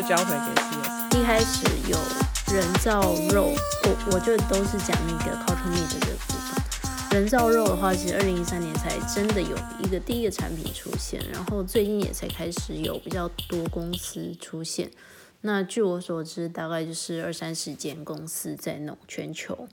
[0.00, 1.18] 就交回给 CS。
[1.18, 1.98] 一开始有
[2.54, 3.02] 人造
[3.32, 3.52] 肉，
[3.82, 7.18] 我我就都是讲那个 culture meat 的部分。
[7.18, 14.88] 人造肉的话，其实二零一三年才真的有一个第一个产品出现，然后最近也才开始有比较多公司出现。
[15.40, 19.66] 那据我所知，大概就是二三十间公司在弄全球。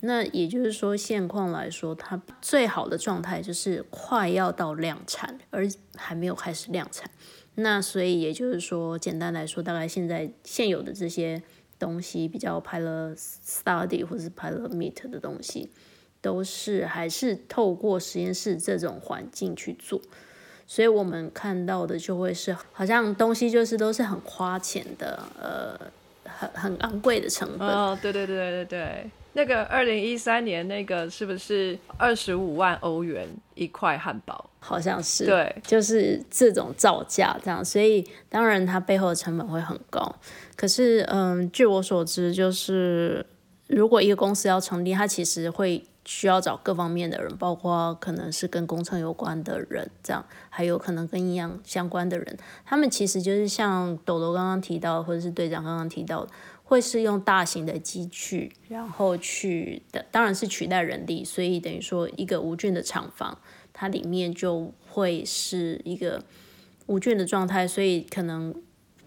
[0.00, 7.10] 那也就是说，现况来说，它最好的状态就是快要到量产，而还没有开始量产。
[7.56, 11.42] 那所以也就是说，简单来说，大概现在现有的这些
[11.78, 15.70] 东西，比较 pilot study 或是 pilot meet 的东西，
[16.20, 20.00] 都是还是透过实验室这种环境去做。
[20.66, 25.78] 所以我们看到的就会是，好像东西就是都是很花钱的，呃，
[26.24, 27.66] 很很昂贵的成本。
[27.68, 29.10] 哦，对对对对对。
[29.36, 34.48] 那个二零一三年那个是不是二十五万欧元一块汉堡？
[34.58, 40.16] 好像是，对，就是这种造价这样，所以当然它背后的成本会很高。
[40.56, 43.26] 可是，嗯，据我所知，就是
[43.66, 52.38] 如果一个公司要成立，它其实会需要找各方面的人，包括可能是跟工程有关的人，这样，还有可能跟营养相关的人。
[52.64, 56.30] 他们其实就是像豆豆刚刚提到，或者是队长刚刚提到的。
[56.68, 63.38] 会是用大型的机具，然后去的，当然是取代人力，所以等于说一个无菌的厂房，
[63.72, 66.24] 它里面就会是一个
[66.86, 68.52] 无菌的状态，所以可能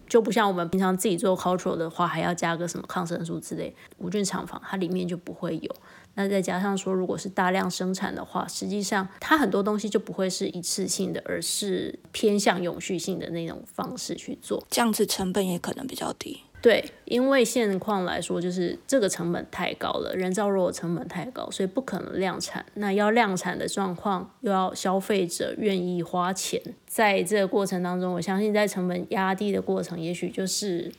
[0.07, 5.75] 就不像我们平常自己做 cultural 的话，还要加个什么抗生素之类，无菌厂房它里面就不会有。
[6.15, 16.39] 那再加上说，如果是大量生产的话，实际上它很多东西就不会是一次性的，而是偏向永续性的那种方式去做，这样子成本也可能比较低。
[16.61, 22.65] 对，因为现况来说，就是这个成本太高了，人造肉的成本太高，所以不可能量产。
[22.73, 30.91] 那要量产的状况，又要消费者愿意花钱，在这个过程当中，我相信在成本压低的过程，也许就是，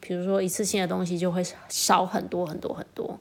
[0.00, 3.20] 比如说一次性的东西就会少很多很多很多。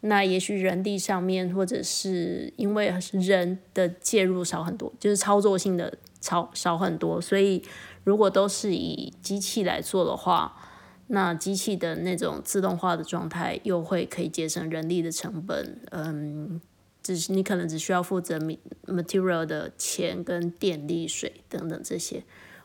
[0.00, 7.62] 那也许人力上面，或者是因为人的介入少很多，就是操作性的超少很多，所以
[8.02, 10.64] 如果都是以机器来做的话。
[11.08, 16.60] 那机器的那种自动化的状态，又会可以节省人力的成本，嗯，
[17.02, 18.38] 只是你可能只需要负责
[18.86, 22.22] material 的钱跟电力水等等这些。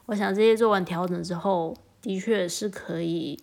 [0.07, 3.39] 我想这些做完调整之后，的确是可以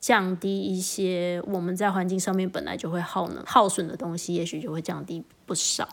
[0.00, 5.86] 降低一些我们在环境上面本来就会耗能耗损的东西，也许就会降低不少。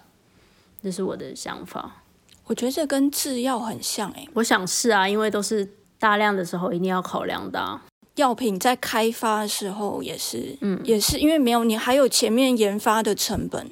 [0.81, 2.03] 这是我的想法。
[2.45, 5.67] 我觉得这跟制药很像诶，我想是啊，因为都是
[5.99, 7.81] 大量的时候一定要考量的。
[8.15, 13.69] 药品在开发的时候也是，嗯，也是因为没有你，还有前面研发的成本，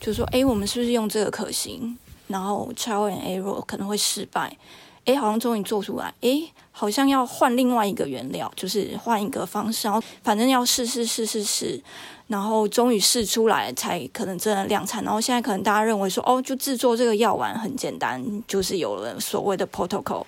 [0.00, 1.96] 就说，哎，我们是不是用这个可行？
[2.26, 4.56] 然后 trial and error 可能会失败，
[5.04, 11.80] 哎，好像终于做出来，哎，好像要换另外一个原料，就是换一个方式，然后反正要试试试试试，
[12.26, 15.04] 然后终于试出来才可能真的量产。
[15.04, 20.24] 然后现在可能大家认为说，哦，就制作这个药丸很简单，就是有了所谓的 protocol。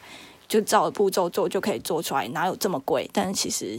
[0.49, 3.09] 就照步骤做就可以做出来，哪有这么贵？
[3.13, 3.79] 但是其实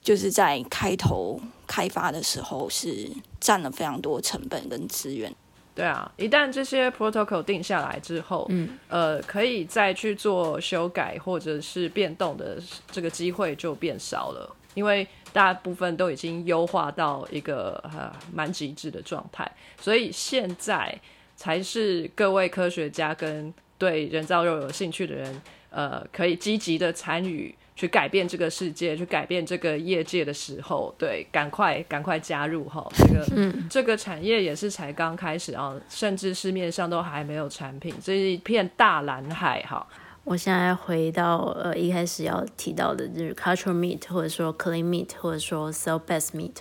[0.00, 3.10] 就是在开头开发的时候是
[3.40, 5.34] 占了非常多成本跟资源。
[5.74, 12.60] 对啊，一旦这些 protocol 定下来之后，嗯，呃，可以再去做修改或者是变动的
[12.90, 19.48] 这个机会就变少了，因为大部分都已经优化到一个呃蛮极致的状态，
[19.80, 21.00] 所以现在
[21.36, 25.40] 才是各位科学家跟对人造肉有兴趣的人。
[25.70, 39.86] 呃，可以积极的参与，去改变这个世界，去改变这个业界的时候，对，赶快赶快加入哈，这个嗯这个产业也是才刚开始啊，甚至市面上都还没有产品，这是一片大蓝海哈。
[40.24, 46.56] 我现在回到呃一开始要提到的，就是 cultural meat，或者说 clean meat，或者说 sell best meat。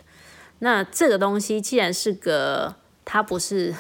[0.59, 3.75] 那这个东西既然是个，它不是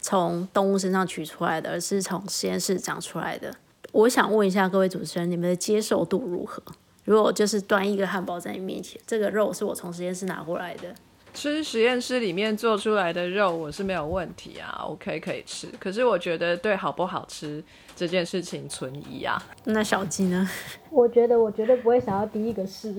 [0.00, 3.54] 从动物身上取出来的，而是从实验室长出来的。
[3.92, 6.62] 我想问一下各位主持人，你们的接受度如何？
[7.04, 10.94] 如果就是端一个汉堡在你面前，这个肉是我从实验室拿过来的，
[11.34, 15.66] 吃实验室里面做出来的肉，我是没有问题啊，OK 可以吃。
[15.80, 17.64] 可是我觉得对好不好吃
[17.96, 19.42] 这件事情存疑啊。
[19.64, 20.48] 那小鸡呢？
[20.90, 22.94] 我觉得我绝对不会想要第一个试。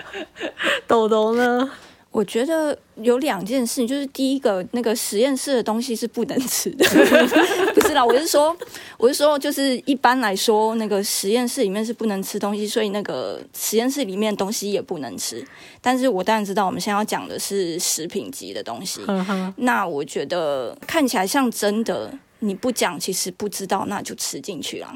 [0.86, 1.70] 豆豆呢？
[2.12, 6.84] 我觉得有两件事，就是第一个，那个实验室的东西是不能吃的，
[7.72, 8.56] 不是啦，我是说，
[8.98, 15.46] 我是说，就是一般来说，那个实验室里面是不能吃东西，所以那个实验室里面东西也不能吃。
[15.80, 19.00] 但是我当然知道，我们现在要讲的是食品级的东西。
[19.58, 24.92] 那我觉得看起来像真的，你不讲其实不知道，那就吃进去了。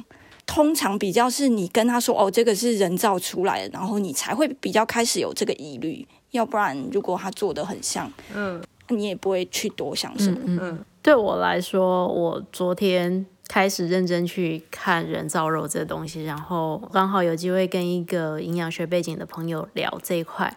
[0.47, 6.05] 通常比较是你跟他说哦，这个是人造出来的，然后你才会比较开始有这个疑虑。
[6.35, 10.39] 要不然，如果他做的很像，嗯，你也不会去多想什么。
[10.45, 20.57] 嗯，对我来说，我昨天开始认真去看人造肉这东西，然后刚好有机会跟一个营养学背景的朋友聊这一块。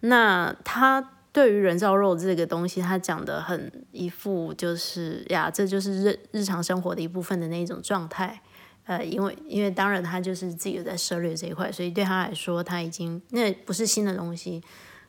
[0.00, 8.40] 那他对于人造肉这个东西，他讲的很一副就是呀，这就是日日常生活的一部分的那种状态。
[8.86, 14.60] 呃，因为因为当然他就是自己有在涉猎这一块，所以对他来说，他已经那不是新的东西。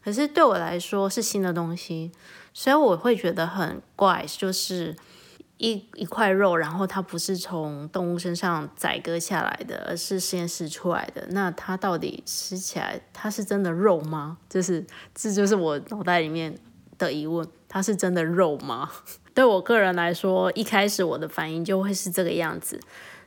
[0.03, 2.11] 可是对我来说是新的东西，
[2.53, 4.93] 所以我会觉得很怪，就是
[5.57, 11.25] 一一块肉，然后它不是从动物身上宰割下来的，而是实验室出来的。
[11.29, 14.37] 那它到底吃起来，它是真的肉吗？
[14.49, 14.85] 就是
[15.15, 16.53] 这就是我脑袋里面
[16.97, 18.91] 的疑问，它是真的肉吗？
[19.33, 22.77] 对我个人来说，一开始我的反应就会是这个样子。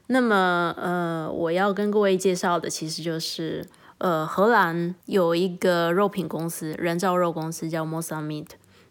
[0.08, 3.66] 那么，呃，我要跟各位介绍的其实就是。
[3.98, 8.48] 呃，荷兰有一个肉品公司，人造肉公司叫 m o s a Meat，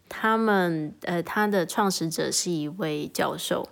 [0.09, 3.69] 他们呃，他的创始者是一位教授，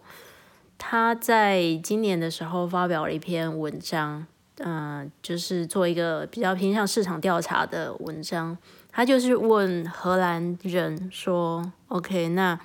[0.78, 4.28] 他在今年的时候发表了一篇文章，
[4.58, 8.56] 嗯，就是做一个比较偏向市场调查的文章，
[8.92, 12.60] 他就是问荷兰人说，OK，那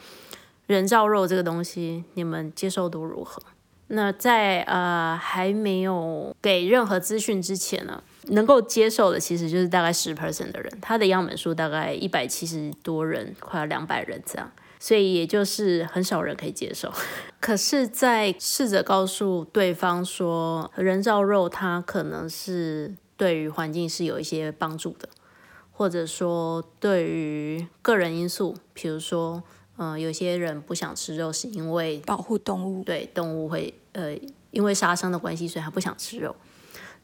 [0.67, 3.43] 人造肉这个东西，你们接受度如何？
[3.88, 8.02] 那在呃还没有给任何资讯之前呢？
[8.31, 16.93] 能够接受的其实就是大概十 percent 的人，他的样本数大概一百七十多人，快要两百人这样，所以也就是很少人可以接受。
[17.40, 25.08] 可是，在试着告诉对方说，人造肉它可能是对于环境是有一些帮助的，
[25.73, 29.43] 或者说对于个人因素，比如说，
[29.78, 34.14] 嗯，有些人不想吃肉是因为保护动物，对动物会呃
[34.50, 36.36] 因为杀生的关系，所以他不想吃肉。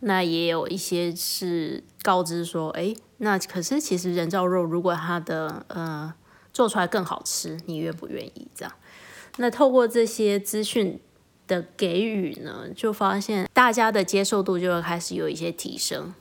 [0.00, 6.12] 那也有一些是告知说，哎，那可是其实人造肉如果它的呃
[6.52, 8.74] 做出来更好吃，你愿不愿意这样？
[9.38, 11.00] 那透过这些资讯
[11.46, 16.12] 的给予呢，就发现大家的接受度就会开始有一些提升，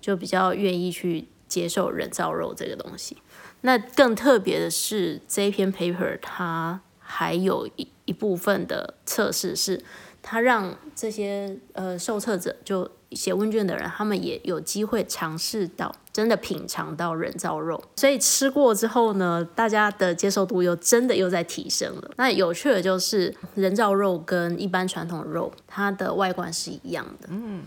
[0.00, 3.18] 就比较愿意去接受人造肉这个东西。
[3.62, 9.82] 那更特别的是，这篇 paper 它还有一一部分的测试是，
[10.22, 22.10] 它让这些呃受测者就写问卷的人，他们也有机会尝试到真的品尝到人造肉，所以吃过之后呢，大家的接受度又真的又在提升了。
[22.16, 27.28] 那有趣的就是，人造肉跟一般传统肉，它的外观是一样的。
[27.30, 27.62] 嗯，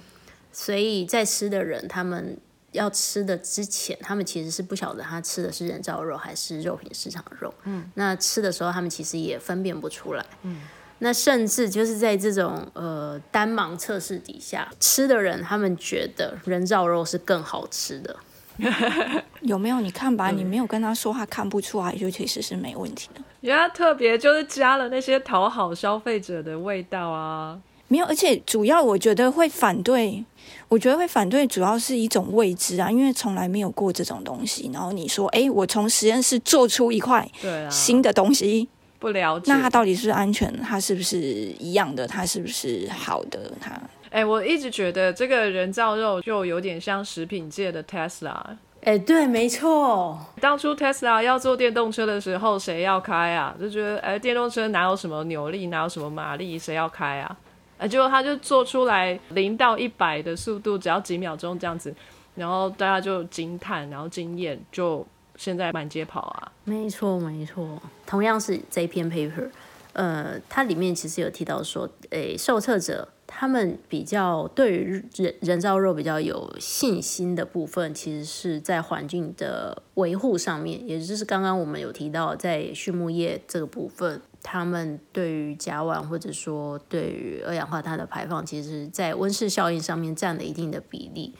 [0.51, 2.37] 所以在吃的人，他们
[2.71, 7.53] 要吃的之前，他们其实是不晓得他吃的是人造肉还是肉品市场的肉。
[7.63, 10.25] 嗯，那吃的时候，他们其实也分辨不出来。
[10.43, 10.61] 嗯。
[11.03, 18.15] 那甚至就是在这种呃单盲测试底下吃的人，他们觉得人造肉是更好吃的。
[19.41, 19.81] 有没有？
[19.81, 23.21] 你看吧，你没有跟他说，话看不出来，就其实是没问题的。
[23.41, 27.59] 人家特别就是加了那些讨好消费者的味道啊。
[27.91, 30.23] 没有，而且主要我觉得会反对，
[30.69, 34.71] 我觉得会反对，主要是一种未知啊，因为从来没有过这种东西。
[34.73, 37.29] 然后你说，哎，我从实验室做出一块
[37.69, 38.69] 新的东西。
[38.97, 40.49] 不了解，那它到底是安全？
[40.61, 41.17] 它是不是
[41.59, 42.07] 一样的？
[42.07, 43.51] 它是不是好的？
[43.59, 43.71] 它，
[44.09, 48.39] 哎，我一直觉得这个人造肉就有点像食品界的 Tesla。
[48.83, 50.17] 哎，对，没错。
[50.39, 53.53] 当初 Tesla 要做电动车的时候，谁要开啊？
[53.59, 57.37] 就觉得，哎，电动车哪有什么扭力，哪有什么马力，谁要开啊？
[57.81, 61.93] 哎，结果他就做出来零到一百的速度只要几秒钟这样子，
[62.35, 65.05] 然后大家就惊叹，然后惊艳，就。
[65.37, 66.51] 现在满街跑啊！
[66.65, 67.81] 没错，没错。
[68.05, 69.49] 同样是这篇 paper，
[69.93, 75.09] 呃，它里面其实有提到说，诶，受测者他们比较对人
[75.39, 91.33] 人造肉比较有信心的部分，其实是在环境的维护上面，也就是刚刚我们有提到，在畜牧业这个部分，他们对于甲烷或者说对于二氧化碳的排放，其实在温室效应上面占了一定的比例。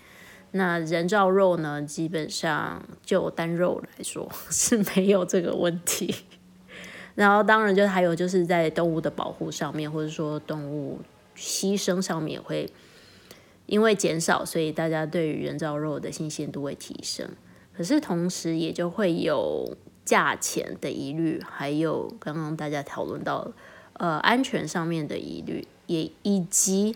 [0.52, 1.82] 那人造肉呢？
[1.82, 6.14] 基本上就单肉来说 是没有这个问题。
[7.16, 11.00] 然后当然就还有就是在动物的保护上面，或者说动物
[11.36, 12.70] 牺牲上面会
[13.66, 17.30] 因为减少，所以大家对于人造肉的新鲜度会提升。
[17.74, 23.52] 可是同时也就会有价钱的疑虑，还有刚刚大家讨论到
[23.94, 26.96] 呃安全上面的疑虑，也以及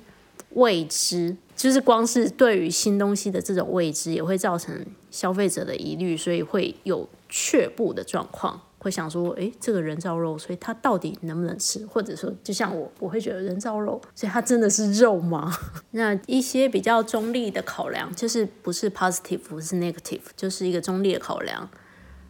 [0.51, 1.38] 未知。
[1.55, 11.85] 就是光是对于新东西的这种未知，也会造成消费者的疑虑，所以会有却步的状况会想说，诶，这个人造肉，所以它到底能不能吃？
[11.85, 15.50] 或者说，就像我，我会觉得人造肉，所以它真的是肉吗？
[15.91, 21.69] 那一些比较中立的考量，就是不是 positive，不是 negative，就是一个中立的考量。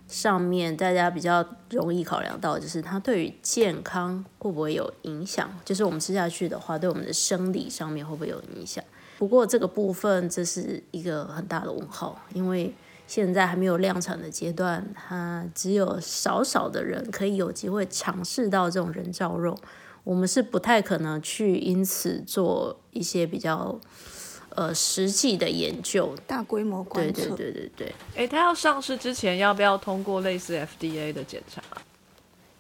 [0.08, 5.50] 上面大家比较容易考量到，就是它对于健康会不会有影响？
[5.66, 8.84] 就是我们吃下去的话，对我们的生理上面会不会有影响？
[9.18, 12.74] 不过这个部分这是一个很大的问号，因为
[13.08, 19.58] 现在还没有量产的阶段，它只有少少的人可以有机会尝试到这种人造肉，
[20.04, 23.80] 我们是不太可能去因此做一些比较。
[24.56, 27.96] 呃，实际的研究，大规模观测，对对对对对。
[28.16, 31.62] 哎，它要上市之前要不要通过类似 FDA 的检查？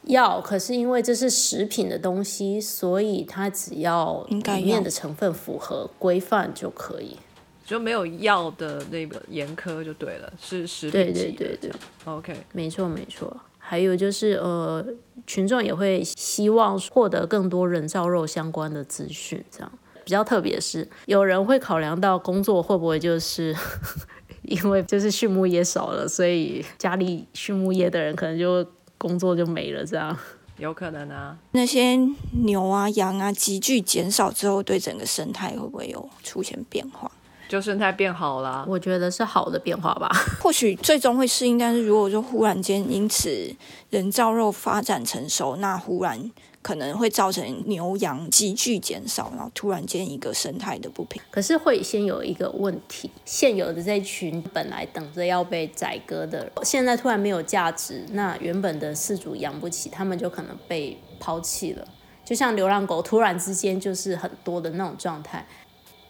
[0.04, 7.18] 要，可是因为这是食品的东西，所以它只要里面的成分符合规范就可以，
[7.66, 11.72] 就没有药的那个严苛就对了，是食品对对对
[12.04, 13.36] OK，没错没错。
[13.58, 14.86] 还有就是呃，
[15.25, 19.72] 群众也会希望获得更多人造肉相关的资讯，这样。
[20.06, 23.54] 比较特别是，有人会考量到工作会不会就是
[24.44, 28.66] 因为就是畜牧业少了，所以家里畜牧业的人可能就
[28.98, 30.16] 工作就没了，这样
[30.58, 31.36] 有可能啊。
[31.52, 31.98] 那些
[32.44, 37.12] 牛啊、羊啊急剧减少之后，对整个生态会不会有出现变化？
[37.50, 40.10] 就生态变好了，我觉得是好的变化吧。
[40.42, 43.56] 或许最终会适应，但是如果说忽然间因此
[43.90, 46.32] 人造肉发展成熟，那忽然。
[46.65, 51.22] 可能会造成牛羊急剧减少，然后突然间一个生态的不平。
[51.29, 61.88] 可是会先有一个问题，现有的这群本来等着要被宰割的，现在突然没有价值，那原本的饲主养不起，他们就可能被抛弃了。
[62.24, 65.45] 就像流浪狗突然之间就是很多的那种状态，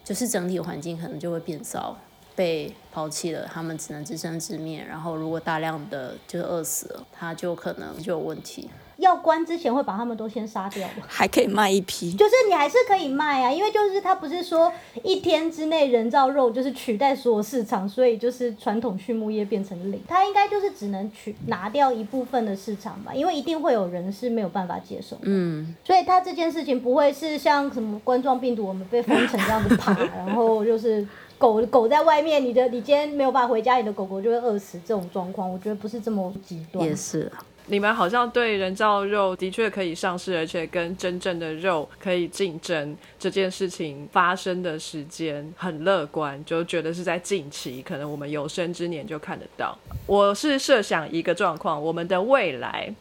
[0.06, 1.98] 就是整体环境可能就会变糟，
[2.34, 4.82] 被抛弃了，他们只能自生自灭。
[4.88, 8.70] 然后如果大量的就是饿死了，它就可能就有问题。
[8.98, 14.72] 要关之前会把他们都先杀掉的，还可以卖一批，就是你还是可以卖啊，因为就是他不是说
[15.04, 31.06] 一天之内人造肉就是取代所有市场，所以就是传统畜牧业变成零，它应该就是只能取拿掉一部分的市场吧，因为一定会有人是没有办法接受，嗯，所以他这件事情不会是像什么冠状病毒我们被封城这样子爬，然后就是
[31.38, 37.32] 狗狗在外面，你的你今天没有办法回家，你的狗狗就会饿死这种状况，我觉得不是这么极端，也是。
[37.68, 49.76] 你们好像对人造肉的确可以上市，而且跟真正的肉可以竞争这件事情发生的时间很乐观，就觉得是在近期，可能我们有生之年就看得到。
[50.06, 52.94] 我是设想一个状况，我们的未来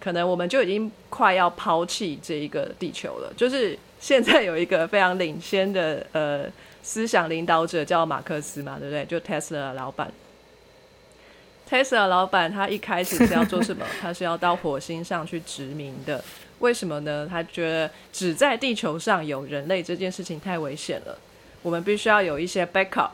[0.00, 3.32] 可能我们就已经快要抛弃这一个地球了。
[3.36, 6.44] 就是现在有一个非常领先的呃
[6.82, 9.04] 思想领导者叫马克思嘛，对不对？
[9.04, 10.12] 就 Tesla 老板。
[11.68, 13.84] Tesla 老板他一开始是要做什么？
[14.00, 16.22] 他是要到火星上去殖民的。
[16.60, 17.26] 为什么呢？
[17.30, 21.18] 他觉得只在地球上有人类这件事情太危险了。
[21.62, 23.10] 我们必须要有一些 backup，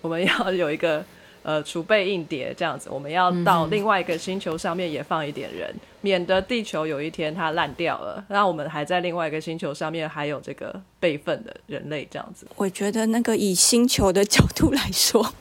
[0.00, 1.04] 我们要有一个
[1.42, 2.88] 呃储备硬碟这样子。
[2.90, 5.74] 我们要到另外一个星球上面也放一点人。
[6.00, 12.46] 免得地球有一天它烂掉了，那我们还在另外一个星球上面还有这个备份的人类这样子。
[12.54, 15.34] 我觉得那个以星球的角度来说，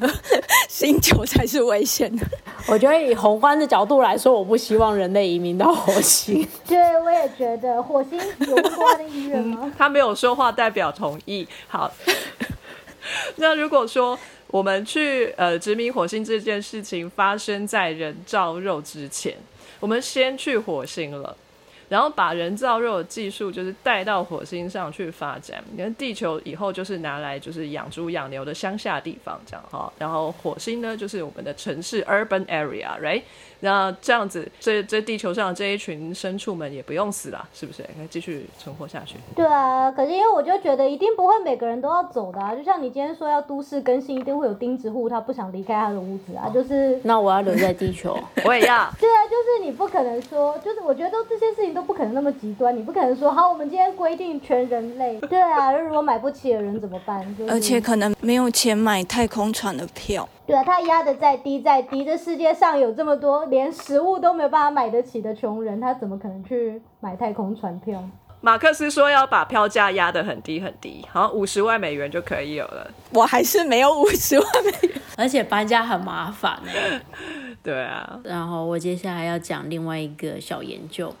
[0.66, 2.26] 星球才是危险的。
[2.68, 6.48] 我觉得以宏观的角度来说，我不希望人类移民到火星。
[6.66, 9.70] 对，我也觉得火星有问过他的意愿吗？
[9.76, 11.46] 他没有说话，代表同意。
[11.66, 11.92] 好，
[13.36, 19.34] 那如果说我们去呃殖民火星这件事情发生在人造肉之前。
[19.80, 21.36] 我们先去火星了，
[21.88, 25.62] 然后把人造肉的技术就是带到火星上去发展。
[25.70, 33.22] 你看地球以后就是拿来就是养猪养牛的乡下地方这样哈，然后火星呢就是我们的城市 urban area，right？
[33.60, 37.82] 那这样子，这这地球上这一群牲畜们也不用死了，是不是？
[37.82, 39.16] 可以继续存活下去。
[39.34, 47.00] 对啊，可是因为我就觉得一定不会每个人都要走的啊，就像你今天说要都市更新，一定会有钉子户他不想离开他的屋子啊，就是。
[47.02, 48.88] 那我要留在地球， 我也要。
[49.00, 55.18] 对啊，就是你不可能说，就是我觉得都这些事情都不可能那么极端，你不可能说好，我们今天规定全人类。
[55.20, 57.24] 对啊，如果买不起的人怎么办？
[57.48, 60.28] 而且可能没有钱买太空船的票。
[60.48, 68.02] 对啊，他压的再低再低，这世界上有这么多连食物都没有办法买得起的穷人，他怎么可能去买太空船票？
[68.40, 72.90] 马克思说要把票价压得很低很低，好像五十万美元就可以有了。
[73.12, 76.58] 我还是没有五十万美元，而且搬家很麻烦。
[77.62, 81.14] 对啊，然后我接下来要讲另外一个小研究，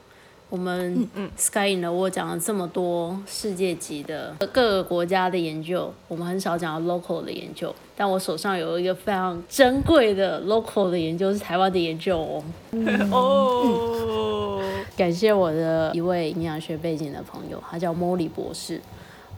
[0.50, 7.74] 我们 Sky in the World 讲了这么多世界级的各个国家的研究，我们很少讲到 local 的研究。
[7.94, 12.42] 但我手上有一个非常珍贵的 local 的研究，是台湾的研究哦。
[13.12, 14.62] 哦，
[14.96, 18.80] 感谢我的一位营养学背景的朋友，他叫 Molly 博士。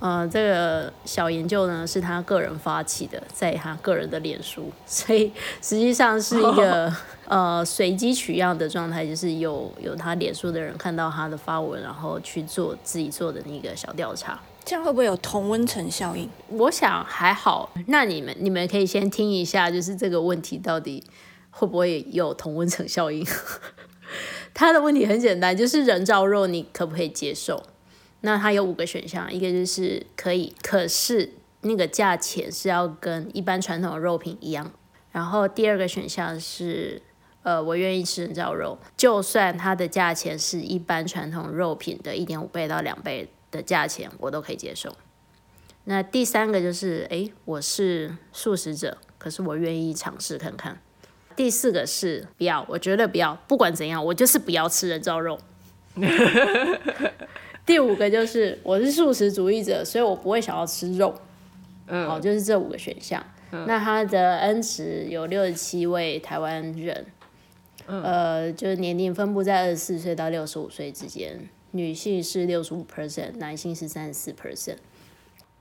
[0.00, 5.30] 呃，这个小研究呢是他个人发起的，在他个人的脸书， 所以
[5.60, 6.90] 实际上是一个
[7.28, 14.40] 呃随机取样的状态，就是有有他脸书的人看到他的发文，然后去做自己做的那个小调查。
[14.64, 16.28] 这样会不会有同温层效应？
[16.48, 21.02] 我想还好，那你们你们可以先听一下，就是这个问题到底
[21.50, 23.26] 会不会有同温层效应？
[24.54, 27.62] 他的问题很简单，就是人造肉你可不可以接受？
[28.22, 34.70] 那它有五个选项，一个就是可以，可是那个价钱是要跟一般传统的肉品一样。
[35.12, 37.02] 然后第二个选项是，
[37.42, 44.94] 呃，我愿意吃人造肉，就算它的价钱是一般传统肉品的一点五倍到两倍的价钱，我都可以接受。
[45.84, 50.80] 那第三个就是，诶，我是素食者，可是我愿意尝试看看。
[51.34, 55.40] 第四个是不要，我绝对不要，不管怎样，我就是不要吃人造肉。
[57.66, 61.14] 第五个就是我是素食主义者，所以我不会想要吃肉。
[61.86, 63.24] 嗯，好，就是这五个选项。
[63.66, 67.06] 那他的 N 值有六十七位台湾人，
[67.86, 74.76] 呃，就是年龄分布在二十四岁到六十五岁之间，女性是六十五 percent，男性是三十四 percent。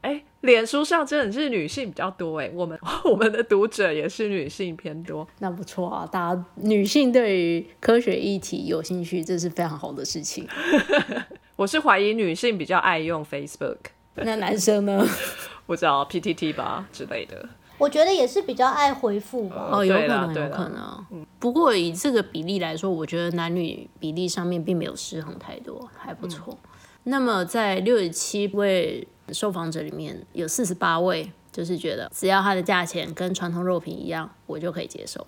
[0.01, 10.47] 哎，脸书上真的是女性比较多哎，我们 我们的读者也是女性偏多，那不错啊，大家女性对于科学议题有兴趣，这是非常好的事情。
[11.59, 13.75] 我是怀疑女性比较爱用 Facebook，
[14.15, 15.05] 那男生呢？
[15.67, 17.49] 不知道 PTT 吧之类的。
[17.77, 19.67] 我觉得也是比较爱回复吧。
[19.69, 21.25] 哦，有可能，有可能。
[21.37, 26.57] 不过以这个比例来说，我觉得男女比例上面并没有失衡太多，还不错。
[27.03, 35.27] 那么在六十七位受访者里面，有四十八位就是觉得只要它的价钱跟传统肉品一样，我就可以接受。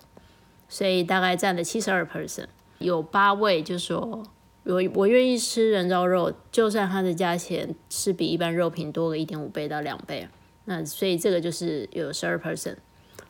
[0.66, 2.46] 所以大概占了七十二 percent。
[2.78, 4.22] 有八位就说，
[4.64, 10.28] 我我愿意吃人造肉，就算它的价钱是比一般肉品多个一点五倍到两倍。
[10.66, 12.76] 那所以这个就是有十二 percent。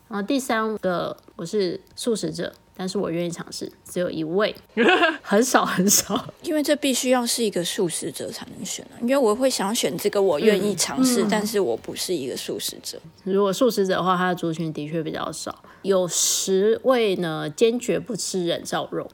[0.07, 4.55] 然后第三个我是素食者，但是我愿意尝试，只有一位，
[5.21, 6.27] 很少很少。
[6.41, 8.97] 因为这必须要是一个素食者才能选啊。
[9.01, 12.99] 因为我会想选这个，我愿意尝试，但是我不是一个素食者。
[13.23, 19.09] 如果素食者的话，他的族群的确比较少，有十位呢坚决不吃人造肉，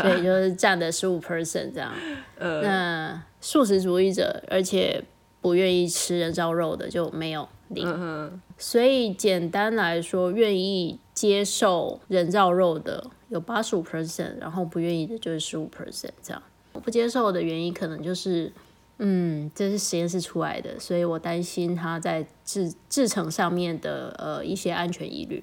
[0.00, 1.92] 所以就是占了十五 percent 这样。
[2.38, 5.02] 那素食主义者，而且
[5.40, 8.40] 不愿意吃人造肉的就没有零。
[8.62, 16.40] 所以简单来说，愿意接受人造肉的有八十五 percent，然后不愿意的就是十五 percent 这样。
[16.80, 18.52] 不接受的原因可能就是，
[18.98, 25.42] 嗯，这是实验室出来的，所以我担心它在制制成上面的呃一些安全疑虑。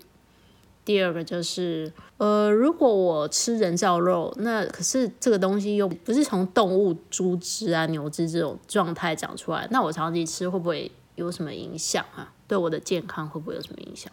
[0.86, 12.34] 第二个就是，呃，如果我吃人造肉，那可是这个东西又不是从动物猪只啊、牛只这种状态长出来，那我长期吃会不会有什么影响啊？
[12.48, 14.12] 对我的健康会不会有什么影响？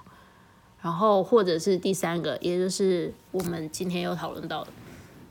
[0.82, 4.70] 然后或者是第三个，也就是我们今天又讨论到的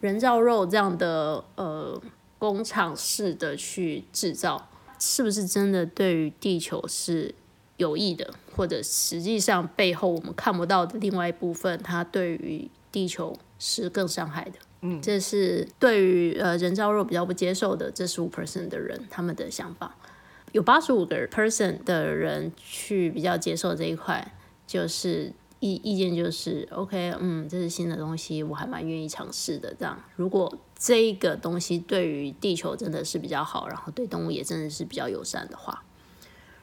[0.02, 2.02] 人造肉这样的呃
[2.40, 4.68] 工厂式的去制造，
[5.00, 7.34] 是不是真的对于地球是
[7.78, 14.60] 有益的，或者实际上背后我们看不到的另外一部分，它对于地球是更伤害的。
[14.82, 19.96] 嗯，这是对于呃人造肉比较不接受的这十五 percent 的人他们的想法。
[20.56, 24.34] 有八十五个 person 的人去比较接受这一块，
[24.66, 29.74] 就是意意见就是 OK，嗯，这是新的东西，我还蛮愿意尝试的。
[29.78, 35.84] 这样，如果这一个东西对于地球真的是比较好，然后对动物也真的是比较友善的话，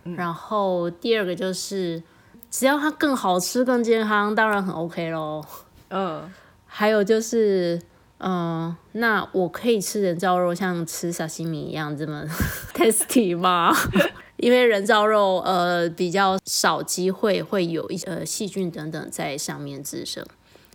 [0.04, 2.02] 然后第二个就是
[2.50, 5.44] 只要它更好吃、更健康，当然很 OK 咯。
[5.90, 6.32] 嗯，
[6.64, 7.78] 还有就是，
[8.24, 12.24] 嗯、那我可以吃人造肉，像吃沙西米一样这么
[12.72, 13.74] tasty 吗？
[14.38, 20.24] 因为人造肉呃比较少机会会有一些呃细菌等等在上面滋生，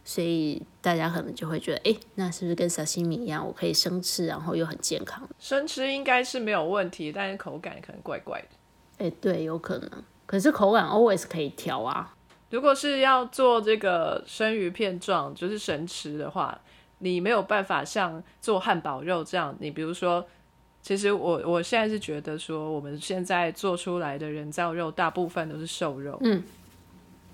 [0.05, 5.27] 所以大家可能就会觉得，哎，那是不是跟沙西米一样，我可以生吃，然后又很健康？
[5.39, 9.05] 生吃应该是没有问题，但是口感可能怪怪的。
[9.05, 9.89] 哎，对，有可能。
[10.25, 12.13] 可是口感 always 可以调啊。
[12.49, 16.57] 如果是要做这个生鱼片状，就是生吃的话，
[16.99, 19.55] 你没有办法像做汉堡肉这样。
[19.59, 20.25] 你比如说，
[20.81, 26.17] 其实我我现在是觉得说，我们现在做出来的人造肉大部分都是瘦肉。
[26.21, 26.43] 嗯。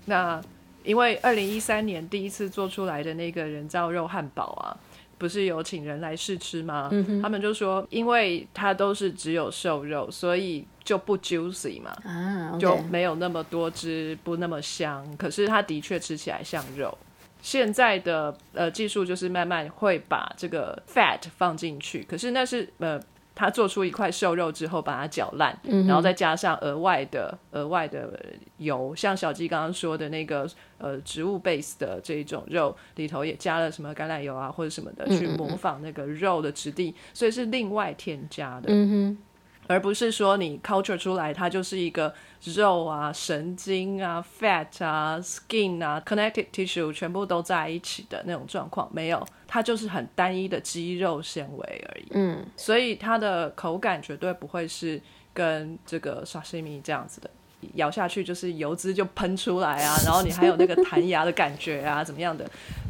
[0.06, 0.40] 那
[0.82, 4.76] 因为二零一三年第一次做出来的那个人造肉汉堡啊，
[5.16, 6.90] 不是有请人来试吃吗？
[7.22, 15.16] 他们就说，因为它都是只有瘦肉，所以就不 juicy 嘛，啊，就没有那么多汁，不那么香。
[15.16, 16.98] 可是它的确吃起来像肉。
[17.44, 22.98] 现在的呃技术就是慢慢会把这个 fat 放进去，可是那是呃。
[23.36, 28.16] 他做出一块瘦肉之后，把它搅烂，然后再加上额外的额外的
[28.58, 38.66] 油，像小鸡刚刚说的那个呃植物 base 的这一种肉里头也加了什么橄榄油啊或者什么的，去模仿那个肉的质地，所以是另外添加的。
[38.68, 39.18] 嗯
[39.66, 42.12] 而不是说你 culture 出来它就是一个
[42.44, 52.06] 肉啊、神经啊、fat 啊、skin 啊、connected tissue 全部都在一起的那种状况，没有，它就是很单一的肌肉纤维而已。
[52.10, 55.00] 嗯，所以它的口感绝对不会是
[55.32, 57.30] 跟这个沙西米这样子的。
[57.76, 62.44] 咬下去就是油脂就喷出来啊，然后你还有那个弹牙的感觉啊，怎么样的，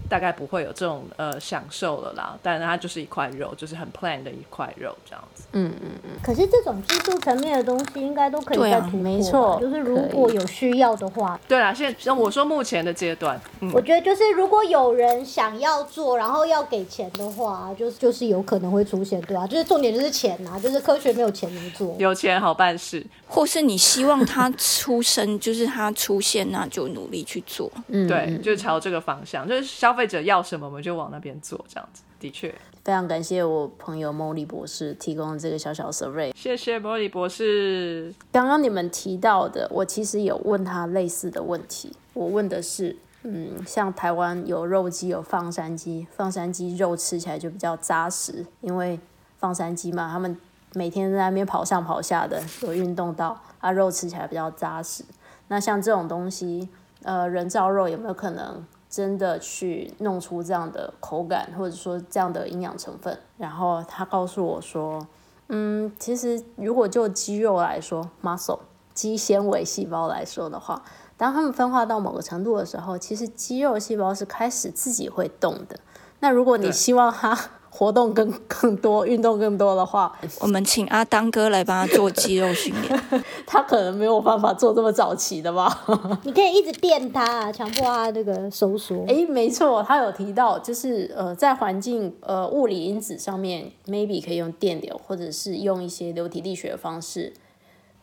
[0.08, 2.36] 大概不会有这种呃享受了啦。
[2.42, 5.44] 但是它就是一块肉，就是很 plain 的一块肉这样子。
[5.52, 9.02] 嗯嗯嗯可是这种技术层面的东西，应该都可以再突破吧。
[9.02, 21.94] 没错就是如果有需要的话，对啦，现在像我说目前的阶段，嗯，我觉得就是如果有人想要做，然后要给钱的话，就是就是有可能会出现，对啊，就是重点就是钱呐、就是科学没有钱能做。
[21.98, 23.04] 有钱好办事。
[23.26, 27.70] 或是你希望他出生， 就是他出现，那就努力去做。
[27.88, 32.02] 嗯，对，嗯就是朝这个方向，就是消费者要什么，我们就往那边做，这样子。
[32.18, 32.48] 的确，
[32.82, 36.32] 非常感谢我朋友莫莉博士提供的这个小小 survey。
[36.34, 38.14] 谢谢玻璃博士。
[38.32, 41.94] 刚刚你们提到的，我其实有问他类似的问题。
[42.14, 48.98] 我问的是，嗯，像台湾有肉鸡，有放山鸡，放山鸡肉吃起来就比较扎实，因为
[49.38, 50.34] 放山鸡嘛，他们
[50.72, 55.04] 每天在那边跑上跑下的，有运动到，啊，肉吃起来比较扎实。
[55.48, 56.70] 那像这种东西，
[57.02, 63.18] 呃，人造肉有没有可能真的去弄出这样的口感，或者说这样的营养成分？
[63.36, 65.04] 然后他告诉我说，
[65.48, 68.60] 嗯，其实如果就肌肉来说，muscle
[68.94, 70.80] 肌纤维细胞来说的话，
[71.16, 75.80] 当它们分化到某个程度的时候，其实肌肉细胞是开始自己会动的。
[76.20, 77.36] 那如果你希望它
[77.76, 83.00] 活动更 更多、运动更多的话， 我们请阿当哥来帮他做肌肉训练。
[83.44, 85.84] 他可能没有办法做这么早期的吧。
[86.22, 89.04] 你可以一直电它啊，强迫他那个收缩。
[89.08, 97.32] 诶，没错，他有提到，就是呃，在环境呃物理因子上面，maybe 可以用电流，或者是用一些流体力学的方式，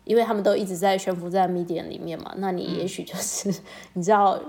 [0.03, 2.33] 因为他们都一直在悬浮在 medium 里面嘛。
[2.37, 3.53] 那你也许就是、
[3.93, 4.39] 你知道，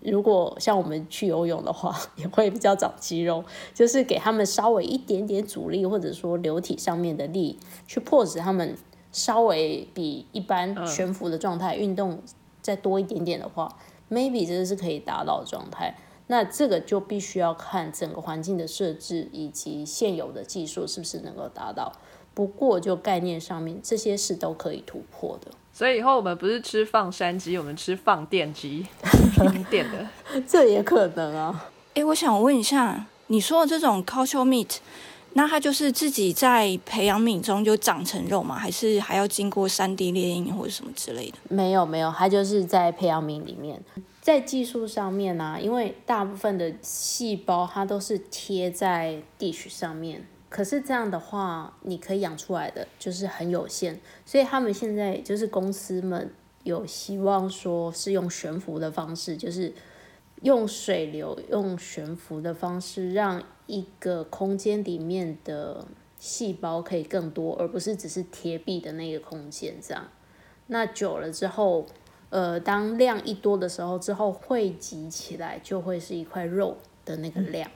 [0.00, 3.44] 如果像我们去游泳的话， 也会比较长肌肉，
[3.74, 8.76] 就是给他们稍微一点点阻力，或者说流体上面的力，去迫使他们
[9.12, 12.22] 稍微比一般悬浮的状态运动
[12.62, 13.76] 再多一点点的话。
[14.10, 15.96] maybe 这个是可以达到的状态。
[16.26, 21.92] 那这个就必须要看整个环境的设置以及现有的技术是不是能够达到。
[22.34, 25.50] 不过就概念上面，这些是都可以突破的。
[25.72, 28.86] 所以以后我们不是吃放山鸡，我们吃放电鸡，
[29.34, 30.40] 停电的。
[30.46, 31.70] 这也可能啊。
[31.94, 34.76] 哎，我想问一下，你说的这种 cultural meat，
[35.32, 38.56] 那它就是自己在培养皿中就长成肉吗？
[38.56, 41.38] 还是还要经过三 D 列印或者什么之类的？
[41.48, 43.82] 没有没有，它就是在培养皿里面，
[44.20, 56.30] 在技术上面呢、因为大部分的细胞它都是贴在 dish 上面，可是这样的话，你可以养出来的就是很有限，所以他们现在就是公司们
[56.64, 59.72] 有希望说是用悬浮的方式，就是
[60.42, 65.86] 用水流、用悬浮的方式，让一个空间里面的
[66.18, 70.08] 细胞可以更多，而不是只是贴壁的那个空间这样。
[70.66, 71.86] 那久了之后，
[72.30, 77.70] 呃，当量一多的时候，之后汇集起来就会是一块肉的那个量。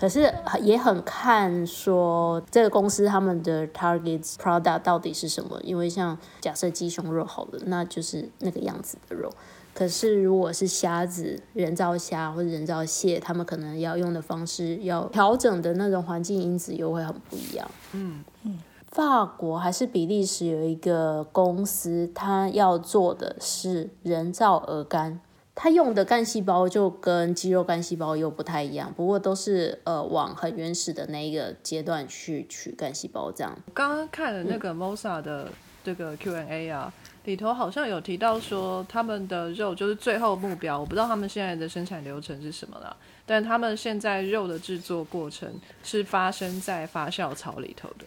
[0.00, 0.32] 可是
[0.62, 9.30] 也很看说这个公司他们的 target product 到底是什么，因为像假设鸡胸肉好了，那就是那个样子的肉。
[9.74, 17.70] 可是如果是虾子、人造虾或者人造蟹，他们可能要用的方式、要调整的那种环境因子又会很不一样。
[17.92, 18.58] 嗯嗯
[18.88, 25.20] 法国还是比利时有一个公司，它要做的是人造鹅肝，
[25.62, 33.54] 它用的干细胞就跟肌肉干细胞又不太一样，不过都是呃往很原始的那一个阶段去取干细胞这样。
[33.74, 35.52] 刚刚看了那个 Mosa 的
[35.84, 36.90] 这个 Q&A 啊，
[37.24, 42.96] 里头好像有提到说他们的肉就是最后目标，我不知道他们现在的生产流程是什么啦，
[43.26, 45.52] 但他们现在肉的制作过程
[45.84, 48.06] 是发生在发酵槽里头的。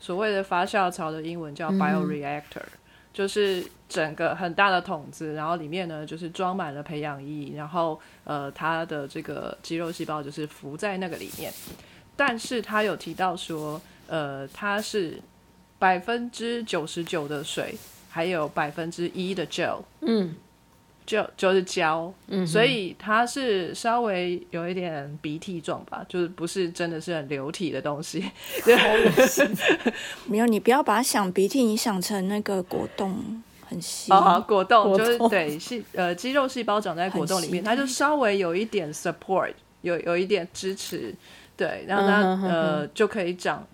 [0.00, 2.64] 所谓的发酵槽的英文叫 bioreactor，、
[3.12, 11.52] 就是整个很大的桶子，然后里面呢就是装满了培养液，然后呃它的这个肌肉细胞就是浮在那个里面。
[12.14, 15.18] 但是他有提到说，呃，它是
[15.78, 17.74] 百分之九十九的水，
[18.10, 20.34] 还有百分之一的 gel，嗯，
[21.04, 28.24] 就就是胶，嗯，所以它是稍微有一点鼻涕状吧，就是不是真的是很流体的东西。
[30.26, 34.12] 没有，你不要把它想鼻涕，你想成那个果冻，很细。
[34.12, 41.14] 啊，果冻就是对细呃肌肉细胞长在果冻里面，它就稍微有一点 support，有有一点支持，
[41.56, 43.66] 对，然后它、呃就可以长。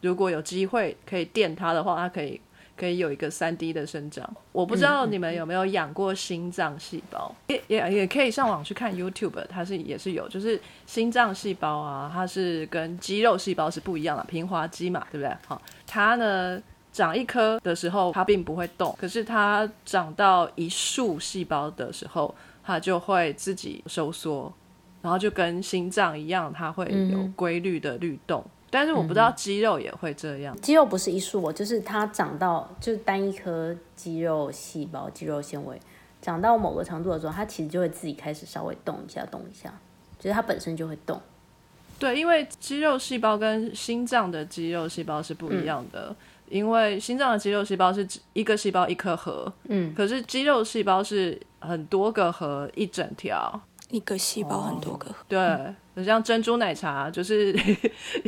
[0.00, 2.40] 如果有机会可以电它的话，它可以
[2.80, 4.26] 可以有一个三 D 的生长。
[4.52, 15.36] 我不知道你们有没有养过心脏细胞，也也也可以上网去看 YouTube，它是也是有，就是心脏细胞啊，它是跟肌肉细胞是不一样的，平滑肌嘛，对不对？
[15.46, 16.58] 好，它呢
[16.90, 24.50] 长一颗的时候，它并不会动，可是它长到一束细胞的时候，它就会自己收缩，
[25.02, 28.42] 然后就跟心脏一样，它会有规律的律动。
[28.70, 35.78] 但是我不知道肌肉也会这样，肌肉不是一束哦，就是它长到就是单一颗肌肉细胞、肌肉纤维
[36.22, 39.72] 长到某个程度的时候，它其实就会自己开始稍微动一下、动一下，
[40.18, 41.20] 就是它本身就会动。
[41.98, 46.14] 对，因为肌肉细胞跟心脏的肌肉细胞是不一样的，
[46.48, 57.52] 因为心脏的肌肉细胞是一个细胞一颗核，嗯，可是肌肉细胞是很多个核一整条，一个细胞很多个，对，你像珍珠奶茶，就是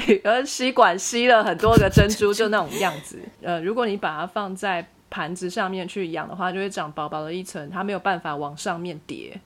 [0.09, 3.19] 一 个吸管吸了很多个珍珠，就那种样子。
[3.43, 9.41] 呃，如果你把它放在盘子上面去养的话，就会长薄薄的一层，它没有办法往上面叠。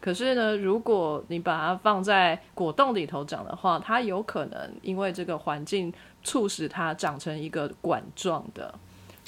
[0.00, 8.74] 可是呢，如果你把它放在果冻里头长的话，它有可能因为这个环境促使它长成一个管状的，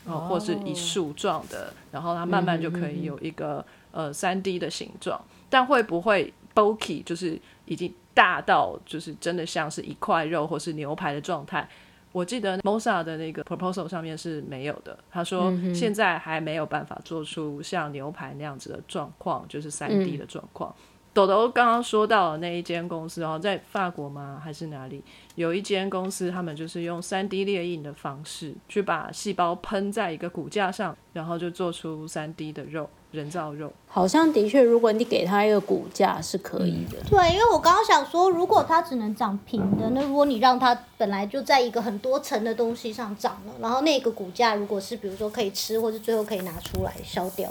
[0.04, 5.18] 哦，或是一束状的，然后它慢慢就可以有一个呃三 D 的形状。
[5.54, 11.68] 但会不会 bulky 就是已经大到就是真的像是一块肉或是牛排的状态？
[12.10, 20.74] 我记得 Mosa 的那个 proposal 上面是没有的，他说现在还没有办法做出像牛排那样子的状况，就是三 D 的状况。
[21.14, 24.40] 豆豆刚刚说到的那一间公司哦，在法国吗？
[24.42, 25.02] 还是哪里？
[25.36, 33.72] 有一间公司，他们就是用三 D 列印的方式去把细胞喷在一个骨架上，然后就做出三 D 的肉，人造肉。
[33.86, 36.98] 好像的确，如果你给它一个骨架是可以的。
[37.08, 47.48] 对，因为我刚刚想说，如果它只能长平的，那如果你让它本来就在一个很多层的东西上长了，然后那个骨架如果是比如说可以吃，或是最后可以拿出来消掉，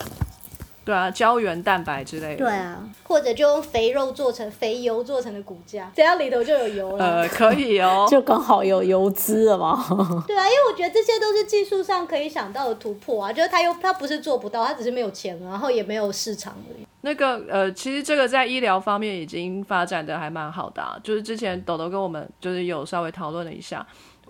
[0.85, 2.37] 对啊，胶原蛋白之类的。
[2.37, 7.05] 对啊，或者就用肥肉做成肥油做成的骨架，这样里头就有油了。
[7.05, 8.05] 呃，可以哦。
[8.11, 9.85] 就刚好有油脂了嘛。
[10.27, 16.85] 对啊，因为我觉得这些都是技术上可以想到的突破啊，就是他又他不是做不到，他只是没有钱，然后也没有市场而已。
[17.01, 23.85] 那个呃，其实这个在医疗方面已经发展的还蛮好的、啊，就是之前豆豆跟我们就是有稍微讨论了一下，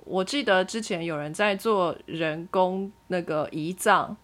[0.06, 4.16] 我记得之前有人在做人工那个胰脏。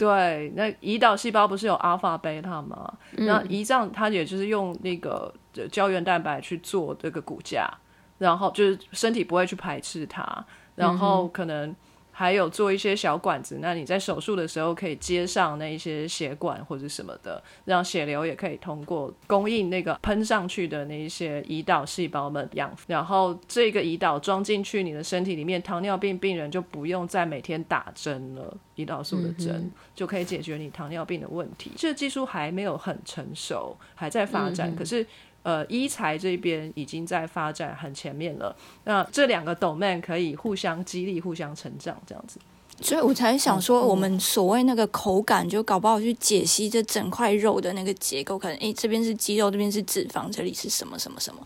[0.00, 2.90] 对，那胰岛细胞不是有阿尔法、贝塔吗？
[3.16, 7.70] 那胰脏它也就是用那个呃胶原蛋白去做这个骨架，
[8.16, 10.42] 然后就是身体不会去排斥它，
[10.74, 11.76] 然后可能
[12.20, 31.72] 还有做一些小管子，那你在手术的时候可以接上那一些血管或者什么的，让血流也可以通过供应那个喷上去的那一些胰岛细胞们养，然后这个胰岛装进去你的身体里面，糖尿病病人就不用再每天打针了，胰岛素的针、就可以解决你糖尿病的问题。
[31.78, 35.06] 这个技术还没有很成熟，还在发展，可是。
[35.42, 42.38] 呃，医材这边已经在发展很前面了，那这两个 domain 可以互相激励、互相成长，这样子。
[42.82, 51.40] 所以我才想说，我们所谓那个口感，就搞不好去解析这整块肉的那个结构，可能诶这边是肌肉，这边是脂肪，这里是什么什么什么，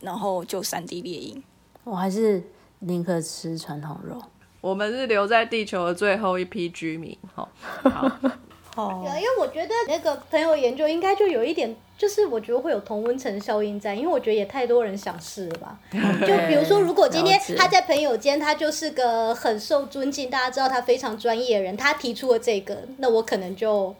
[0.00, 1.40] 然后就三 D 猎鹰。
[1.84, 2.42] 我还是
[2.80, 4.20] 宁可吃传统肉。
[4.60, 7.48] 我们是留在地球的最后一批居民，好，
[7.84, 8.10] 好，
[8.76, 15.78] 哦对啊，因为我觉得那个朋友研究应该就有一点，就是我觉得会有同温层效应在，因为我觉得也太多人想试了吧。
[15.92, 23.94] 就比如说，如果今天他在朋友间，他就是个很受尊敬，大家知道他非常专业的人，他提出了这个，那我可能就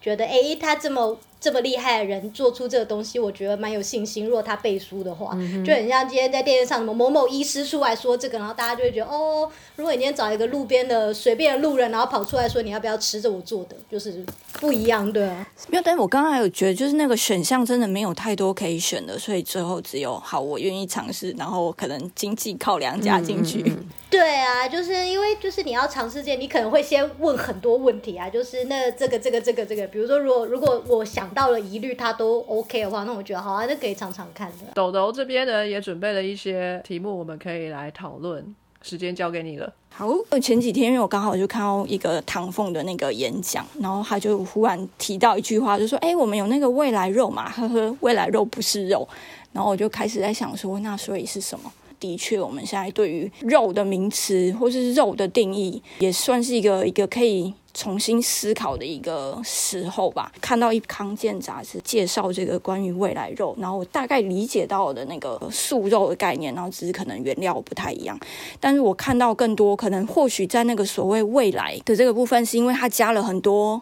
[0.00, 4.26] 觉得，哎、他这么这么厉害的人做出这个东西，我觉得蛮有信心。
[4.26, 14.24] 如果他背书的话，就很像今天在电视上什么某某医师出来说这个，然后大家就会觉得，哦，如果你今天找一个路边的随便的路人，然后跑出来说你要不要吃这我做的，就是
[14.60, 15.46] 不一样，对啊。
[15.68, 23.64] 没有，但是我刚刚还有觉得，就是那个选项真的没有太多可以选的，所以最后只有好，我愿意尝试，然后可能经济靠量加进去。
[24.10, 34.72] 对啊，就是因为就是你要尝试这件，你可能会先问很多问题啊，就是那这个这个这个这个，比如说如果如果我想讲到了疑虑，他都 OK 的话，那我觉得好啊，那可以常常看的。
[34.74, 38.54] 豆豆这边呢也准备了一些题目，我们可以来讨论。
[38.82, 39.70] 时间交给你了。
[39.90, 40.08] 好，
[40.42, 49.06] 前几天因为我刚好就看到一个唐凤的那个演讲，然后他就忽然提到一句话，就说：“哎，我们有那个未来肉嘛，呵呵，未来肉不是肉。”
[49.52, 51.70] 然后我就开始在想说，那所以是什么？
[52.00, 57.54] 的确，我们现在对于肉的名词或是肉的定义，也算是一个一个可以。
[57.72, 60.32] 重新思考的一个时候吧。
[60.40, 68.18] 看到一康健杂志介绍这个关于未来肉，然后我大概理解到的那个素肉的概念，然后只是可能原料不太一样。
[68.58, 73.80] 但是我看到更多可能，或许在那个所谓未来的这个部分，是因为它加了很多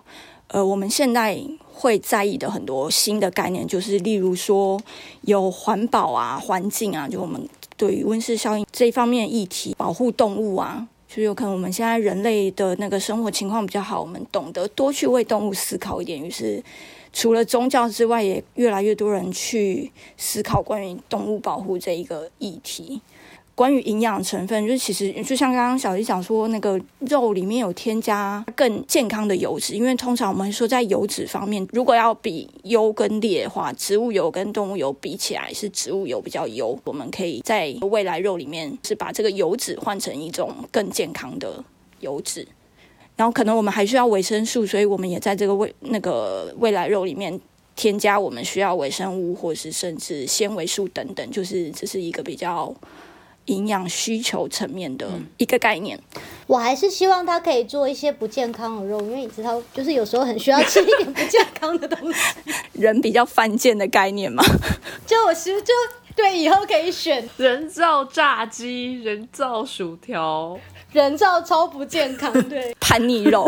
[0.48, 4.78] 呃，我们现在会在意的很多新的概念，就是例如说
[5.22, 7.40] 有环保啊、环境啊，就我们
[7.78, 10.86] 对于温室效应这一方面议题，保护动物啊。
[11.08, 16.22] 就有可能我们现在人类的那个生活情况比较好，我们懂得多去为动物思考一点。
[16.22, 16.62] 于是，
[17.14, 23.00] 除了宗教之外，也越来越多人去思考关于动物保护这一个议题。
[23.58, 36.78] 关于营养成分，就是其实就像刚刚小丽讲说，那个肉里面有添加更健康的油脂，因为通常我们说在油脂方面，如果要比优跟劣的话，植物油跟动物油比起来是植物油比较优。
[36.84, 41.64] 我们可以在未来肉里面是把这个油脂换成一种更健康的
[41.98, 42.46] 油脂，
[43.16, 47.40] 然后可能我们还需要维生素，所以我们也在这个未那个未来肉里面
[47.74, 52.72] 添加我们需要微生物或是甚至纤维素等等，就是这是一个比较。
[53.48, 55.06] 营养需求层面的
[55.36, 56.00] 一个概念，
[56.46, 62.20] 我还是希望他可以做一些不健康的肉，因为你知道，就是有时候很需要吃一点不健康的东西。
[62.72, 64.42] 人比较犯贱的概念嘛，
[65.06, 65.72] 就我其实就
[66.14, 70.58] 对以后可以选 人造炸鸡、人造薯条、
[70.92, 72.74] 人造超不健康，对。
[72.80, 73.46] 叛逆肉，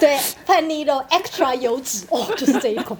[0.00, 2.98] 对叛逆肉，extra 油脂哦，就是这一款。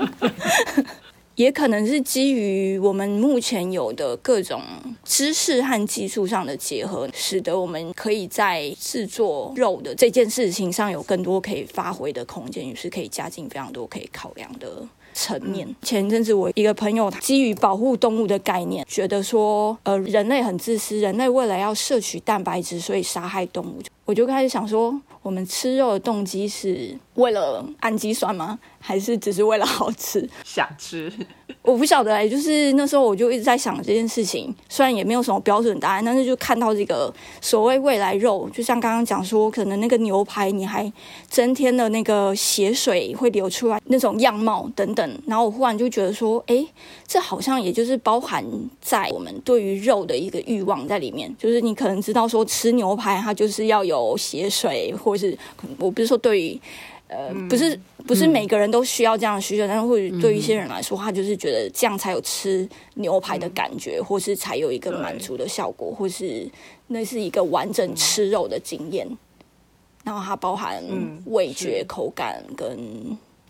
[1.36, 4.62] 也可能是基于我们目前有的各种
[5.04, 15.66] 知识和技术上的结合，使得我们可以在制作肉的这件事情上有更多可以发挥的空间，于是可以加进非常多可以考量的层面。
[15.82, 23.80] 前阵子，我一个朋友他基于保护动物的概念，觉得说，呃，人类很自私，人类为了要摄取蛋白质，所以杀害动物。
[24.04, 28.59] 我就开始想说，我们吃肉的动机是为了氨基酸吗？
[28.83, 30.26] 还是只是为了好吃？
[30.42, 31.12] 想吃。
[31.61, 40.90] 我不晓得哎，就是那时候我就一直在想这件事情，虽然也没有什么标准答案，但是就看到这个所谓未来肉，就像刚刚讲说，可能那个牛排你还
[41.28, 46.66] 增添了那个血水会流出来那种样貌等等，然后我忽然就觉得说，哎，
[47.06, 48.42] 这好像也就是包含
[48.80, 55.37] 在我们对于肉的一个欲望在里面，就是你可能知道说吃牛排它就是要有血水，或是
[55.78, 56.61] 我不是说对于。
[57.12, 66.48] 呃，不是不是每个人都需要这样的需求，但是或许对于一些人来说，他就是觉得这样才有吃牛排的感觉，或是才有一个满足的效果，或是
[66.87, 69.04] 那是一个完整吃肉的经验。
[70.04, 70.80] 然后它包含
[71.24, 72.78] 味觉、口感跟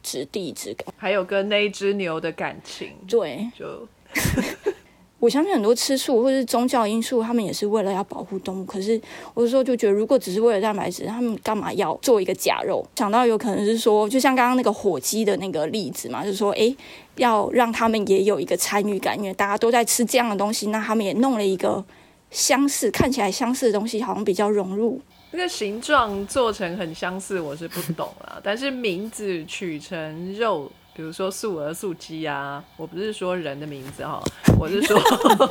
[0.03, 2.89] 质地质感，还有跟那一只牛的感情。
[3.07, 3.87] 对，就。
[5.21, 8.65] 我相信很多吃素或是宗教因素，他们也是为了要保护动物。
[8.65, 8.99] 可是
[9.35, 12.83] 我有时候就觉得，如果只是为了蛋白质，他们干嘛要做一个假肉？
[12.97, 16.75] 想到有可能是说，就像刚刚那个火鸡的那个例子嘛，就是说，哎，
[17.17, 21.85] 要让他们也有一个参与感，因为大家都在吃这样的东西，那他们也弄了一个
[22.31, 24.99] 相似、看起来相似的东西，好像比较融入。
[25.33, 28.41] 那个形状做成很相似，我是不懂啦。
[28.43, 30.73] 但是名字取成肉。
[31.01, 34.23] 比如说素鹅、素鸡啊，我不是说人的名字哈，
[34.61, 35.01] 我是说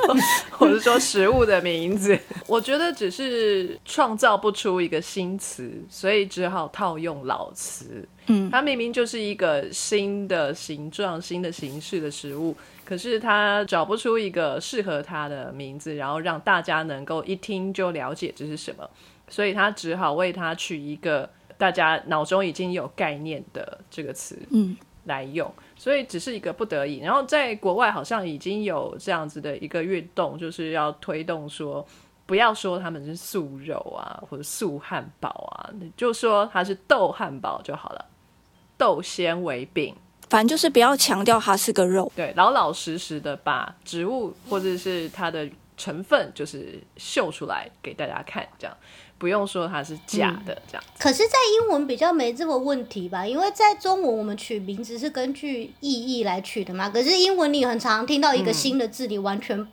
[0.59, 2.15] 我是说食物的名字。
[2.45, 8.07] 我觉得只是创造不出一个新词，所以只好套用老词。
[8.27, 18.87] 嗯，它明明就是一个新的形状、新的形式的食物，可是它找不出一个适合它的名字，然后让大家能够一听就了解这是什么，
[19.27, 24.37] 所以他只好为它取一个大家脑中已经有概念的这个词。
[24.51, 24.77] 嗯。
[25.05, 26.99] 来用，所以只是一个不得已。
[26.99, 31.85] 然后在国外好像已经有这样子的一个运动，就是要推动说，
[32.25, 38.05] 不要说他们是素肉啊，或者素汉堡啊，就说它是豆汉堡就好了，
[38.77, 39.95] 豆纤维饼，
[40.29, 48.77] 反正就是不要强调它是个肉，对，老老实实的把植物或者是它的成分就是秀出来给大家看，这样。
[49.19, 53.27] 不用说它是假的这样，可是，在英文比较没这个问题吧？
[53.27, 56.89] 因为在中文，我们取名字是根据意义来取的嘛。
[56.89, 59.67] 可是英文，你很常听到一个新的字，你完全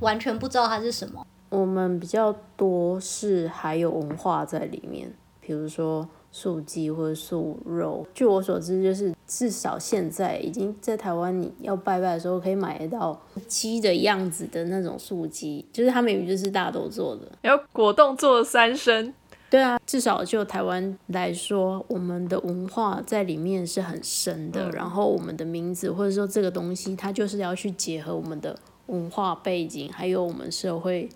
[0.00, 1.26] 完全不知道它是什么。
[1.50, 8.06] 我们比较多是还有文化在里面，比如说素鸡或者素肉。
[8.12, 17.22] 据我所知，就是至少现在已经在台湾，你要拜拜的时候可以买得到鸡的样子的那种素鸡，就是他们明明就是大豆做的。
[17.40, 19.14] 然后果冻做的三生，
[19.48, 24.70] 对啊，至少就台湾来说，我们的文化在里面是很深的。
[24.72, 28.54] 然后我们的名字或者说这个东西，它就是要去结合我们的
[28.88, 31.08] 文化背景，还有我们社会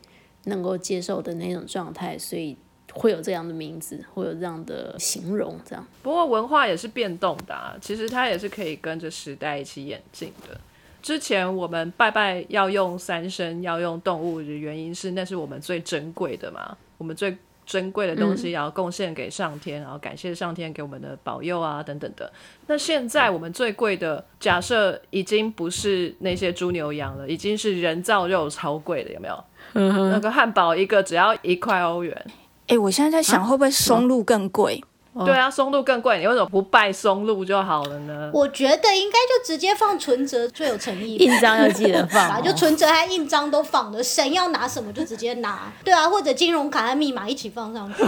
[0.44, 2.56] 能够接受的那种状态，所以
[2.92, 5.86] 会有这样的名字，会有这样的形容，这样。
[6.02, 10.58] 不过文化也是变动的、啊，其实它也是可以跟着时代一起演进的。
[11.02, 17.34] 之前我们拜拜要用三牲，要用动物的原因是，那是我们最珍贵的嘛，我们最
[17.64, 22.30] 珍贵的东西要贡献给上天，然后感谢上天给我们的保佑啊等等的。
[22.66, 29.44] 那现在我们最贵的，假设已经不是那些猪牛羊了，已经是人造肉超贵的，有没有？
[29.72, 32.26] 那个汉堡一个只要一块欧元。
[32.70, 34.82] 哎，我现在在想，会不会松露更贵？
[35.24, 38.30] 对啊，松露更贵，你为什么不拜松露就好了呢？
[38.32, 48.04] 我觉得应该就直接放存折最有诚意，印章要记得放 哦就存折还印章都放的，神要拿什么就直接拿，对啊，或者金融卡和密码一起放上去。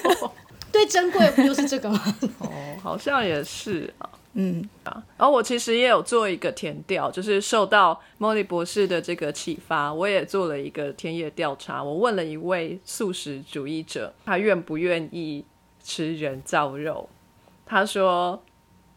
[0.70, 1.98] 最，珍贵不就是这个吗？
[2.40, 2.48] 哦，
[2.82, 4.08] 好像也是啊。
[4.36, 11.82] 嗯，然后我其实也有做一个填调，就是受到莫莉博士的这个启发，我也做了一个田野调查。
[11.82, 15.44] 我问了一位素食主义者，他愿不愿意
[15.82, 17.08] 吃人造肉？
[17.64, 18.42] 他说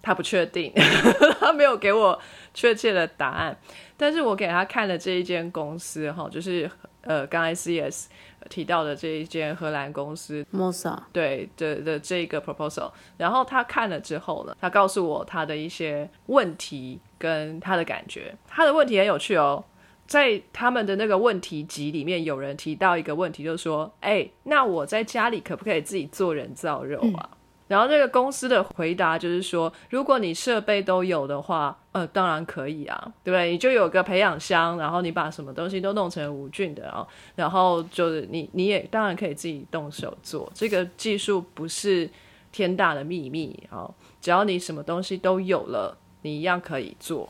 [0.02, 0.74] 他不确定，
[1.40, 2.20] 他没有给我
[2.54, 3.56] 确切的答案。
[3.96, 6.70] 但是我给他看了这一间公司，哈，就是
[7.08, 8.08] 呃，刚才 CS
[8.50, 18.36] 提到的这一间荷兰公司，Mosa，对的的这个 proposal，然后他看了之后呢，他告诉我他的一些问题跟他的感觉。
[18.48, 19.64] 他的问题很有趣哦，
[20.06, 27.30] 在他们的那个问题集里面，有人提到一个问题，就是说，哎，那我在家里可不可以自己做人造肉啊？
[27.68, 33.52] 然后这个公司的回答就是说，如果你设备都有的话，呃，当然可以啊，对不对？
[33.52, 37.06] 你就有个培养箱，然后你把什么东西都弄成无菌的哦，
[37.36, 42.10] 然后就是你你也当然可以自己动手做，这个技术不是
[42.52, 47.30] 天大的秘密哦，只要你什么东西都有了，你一样可以做。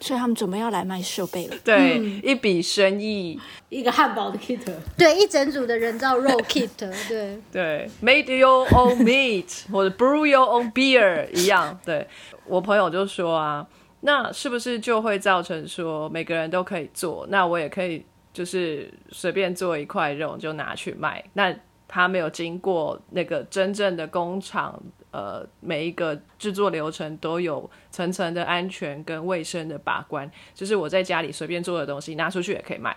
[0.00, 1.56] 所以他们准备要来卖设备了。
[1.64, 3.38] 对，一笔生意，
[3.68, 4.60] 一个汉堡的 kit，
[4.96, 6.68] 对，一整组的人造肉 kit，
[7.08, 11.78] 对，对，made your own meat 或者 brew your own beer 一样。
[11.84, 12.06] 对
[12.46, 13.66] 我朋友就说啊，
[14.00, 17.26] 那是不是就会造成说每个人都可以做？
[17.28, 21.24] 那我也可以就是随便做一块肉就拿去卖？
[21.32, 21.54] 那
[21.88, 24.80] 他没有经过那个真正的工厂，
[25.10, 30.30] 呃，每一个制作流程都有层层的安全跟卫生的把关。
[30.54, 32.96] 就是我在家里随便做的东西拿出去也可以卖。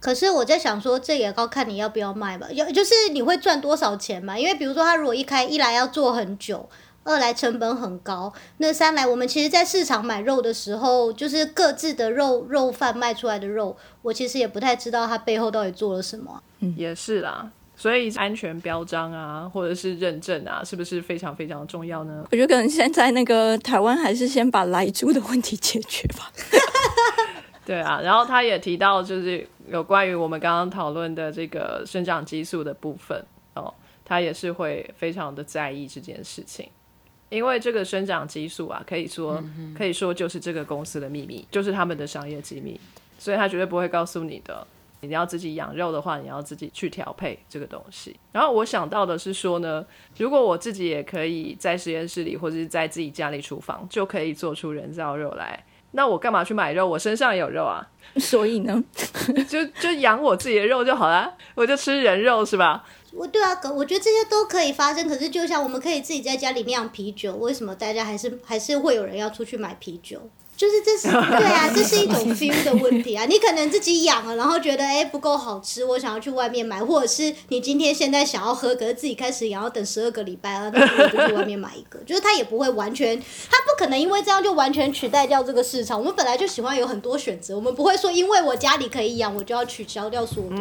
[0.00, 4.38] 可是我在想说，这也要看你要不要卖吧，要就是你会赚多少钱嘛？
[4.38, 6.68] 因为比如说，他如果一开一来要做很久，
[7.02, 16.42] 二来成本很高，那三来我们其实，在市场买肉的时候，就是各自的肉肉贩卖出来的肉，我其实也不太知道它背后到底做了什么啊。
[16.76, 17.50] 也是啦。
[17.78, 22.26] 所以安全标章啊，或者是认证啊，是不是非常非常重要呢？
[22.32, 26.32] 我觉得可能现在那个台湾还是先把来猪的问题解决吧。
[27.64, 33.24] 对啊，然后他也提到，就是有关于我们刚刚讨论的这个生长激素的部分
[33.54, 33.72] 哦，
[34.04, 36.68] 他也是会非常的在意这件事情，
[37.28, 39.40] 因为这个生长激素啊，可以说、
[39.76, 42.80] 可以说就是这个公司的秘密，就是他们的商业机密，
[43.20, 44.66] 所以他绝对不会告诉你的。
[45.00, 48.16] 你要自己养肉的话，你要自己去调配这个东西。
[48.32, 49.84] 然后我想到的是说呢，
[50.16, 56.86] 如果我自己也可以在实验室里或者是在自己家里厨房就可以做出人造肉来，那我干嘛去买肉？
[56.86, 57.86] 我身上有肉啊，
[58.16, 58.82] 所以呢，
[59.48, 62.84] 就就养我自己的肉就好了，我就吃人肉是吧？
[63.12, 65.08] 我对啊，可我觉得这些都可以发生。
[65.08, 70.28] 可是就像我们可以自己在家里酿啤酒，为什么大家还是还是会有人要出去买啤酒？
[70.58, 71.06] 就是这是
[71.38, 73.24] 对啊，这是一种 feel 的问题啊。
[73.26, 82.00] 你可能自己养了，然后觉得哎不够好吃，我想要去外面买，或者是你今天现在想要喝，可是自己开始养，要等十二个礼拜啊，那我就去外面买一个。
[82.00, 83.16] 就是它也不会完全，
[83.48, 85.96] 它不可能因为这样就完全取代掉这个市场。
[85.96, 90.56] 我们本来就喜欢有很多选择，我们不会说因为我家里可以养，我就要取消掉所有的。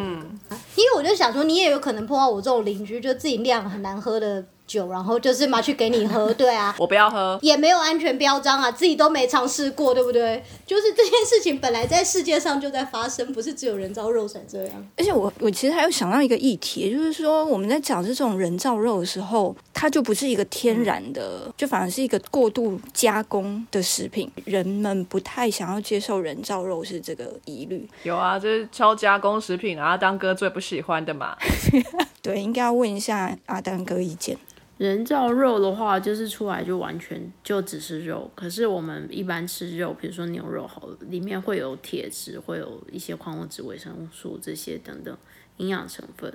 [0.76, 10.44] 因为我就想说，你也有可能碰到我这种邻居，就自己酿很难喝的酒，然后就是拿去给你喝， 对啊，我不要喝，也没有安全标章啊，自己都没尝试过，对不对？
[10.66, 14.88] 就是这件事情本来在世界上就在发生，不是只有人造肉才这样。
[14.98, 24.30] 而且我我其实还有想到一个议题，也就是说我们在讲这种人造肉的时候，它就不是一个天然的，就反而是一个过度加工的食品。
[24.44, 27.88] 人们不太想要接受人造肉是这个疑虑。
[28.04, 31.38] 有啊，这是超加工食品啊，阿当哥最不喜欢的嘛。
[32.22, 34.38] 对，应该要问一下阿丹哥意见。
[34.78, 38.30] 人造肉的话，就是出来就完全就只是肉。
[38.36, 45.18] 可是我们一般吃肉，比如说牛肉好了，里面会有铁质，会有一些矿物质、维生素这些等等
[45.58, 46.32] 营养成分。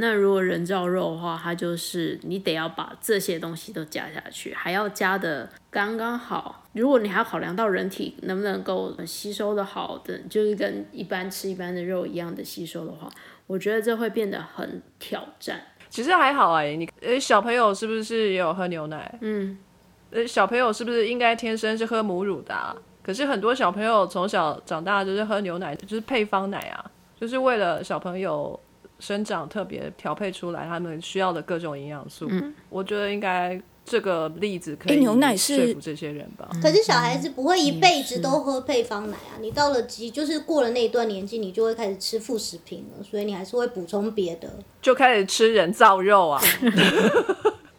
[0.00, 6.68] 那如果人造肉的话，它就是你得要把这些东西都加下去，还要加的刚刚好。
[6.72, 13.10] 如果你还要考量到人体能不能够吸收的好的，就是跟一般吃一般的肉一样的吸收的话，
[13.48, 15.60] 我觉得这会变得很挑战。
[15.88, 19.18] 其实还好哎，你呃小朋友是不是也有喝牛奶？
[19.20, 19.58] 嗯，
[20.10, 22.54] 呃小朋友是不是应该天生是喝母乳的？
[22.54, 22.76] 啊？
[23.02, 26.84] 可是很多小朋友从小长大就是喝牛奶，就是配方奶啊，
[27.18, 28.58] 就是为了小朋友。
[29.00, 32.26] 生长特别调配出来，他们需要的各种营养素。
[32.32, 33.56] 嗯，我觉得应该
[33.88, 36.48] 这个例子可以牛奶说服这些人吧。
[36.62, 44.48] 可是小孩子不会一辈子都喝配方奶啊，你到了几就是过了那一段年纪，你就会开始吃副食品了，所以你还是会补充别的，
[44.82, 46.40] 就开始吃人造肉啊。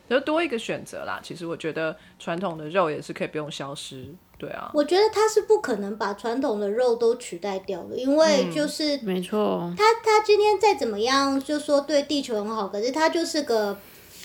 [0.09, 1.19] 就多一个选择啦。
[1.21, 4.07] 其实我觉得传统的肉也是可以不用消失。
[4.39, 13.77] 对啊，我觉得它是不可能把传统的肉都取代掉的，因为就是没错，它它今天再怎么样，就说对地球很好，可是它就是个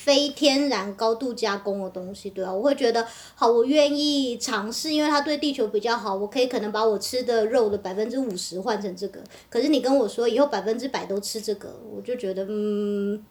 [0.04, 13.24] 非天然高度加工的东西，对啊，我会觉得好，我愿意尝试，因为它对地球比较好，我可以可能把我吃的肉的百分之五十换成这个，可是你跟我说以后百分之百都吃这个，我就觉得嗯。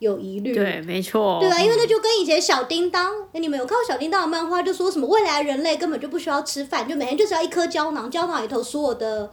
[0.00, 9.30] 有疑虑，对，没错，对啊，因为那就跟以前小叮当，哎，你们有看过小叮当的漫画，就说什么未来人类根本就不需要吃饭，就每天就只要一颗胶囊，胶囊里头所有的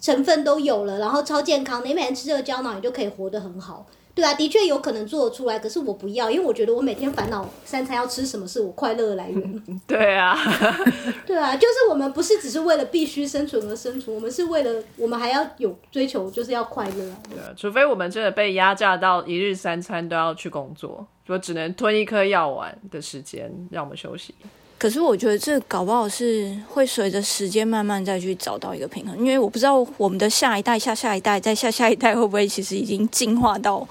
[0.00, 3.84] 成分都有了，然后超健康，你每天吃这个胶囊，你就可以活得很好。
[4.20, 9.62] 对啊，的确有可能做得出来，可是我不要，因为我觉得我每天烦恼三餐要吃什么是我快乐的来源。
[9.86, 10.36] 对啊，
[11.24, 17.14] 对啊，就是我们不是只是为了必须生存而生存，我们是为了我们还要有追求，就是要快乐。
[17.30, 24.34] 对啊，除非我们真的被压榨到一日三餐都要去工作，说只能吞一颗药丸的时间让我们休息。
[24.80, 33.86] 可是我觉得这搞不好是会随着时间慢慢再去找到一个平衡，因为我不知道我们的下一代、下下一代、再下下一代会不会其实已经进化到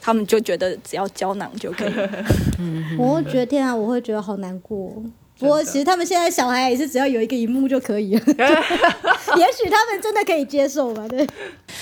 [0.00, 1.92] 他们就觉得只要胶囊就可以。
[2.96, 5.02] 我会觉得天啊，我会觉得好难过。
[5.40, 11.06] 不过其实他们现在小孩也是只要有一个荧幕就可以了， 也许他们真的可以接受吧？
[11.08, 11.26] 对，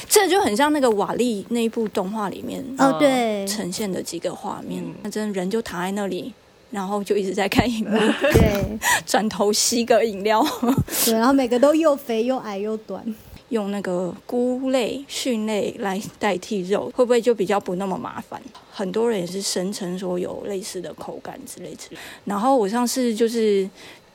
[0.09, 6.33] 这就很像那个瓦力那一部动画里面哦，对，呈现的几个画面，那真人就躺在那里。
[6.77, 7.97] 然后就一直在看荧幕，
[8.35, 10.45] 对， 转头吸个饮料，
[11.07, 13.03] 对，然后每个都又肥又矮又短，
[13.49, 18.39] 用那个菇类、菌类来代替肉，会不会就比较不那么麻烦？
[18.71, 21.97] 很多人也是声称说有类似的口感之类之类。
[22.27, 23.67] 然后我上次就是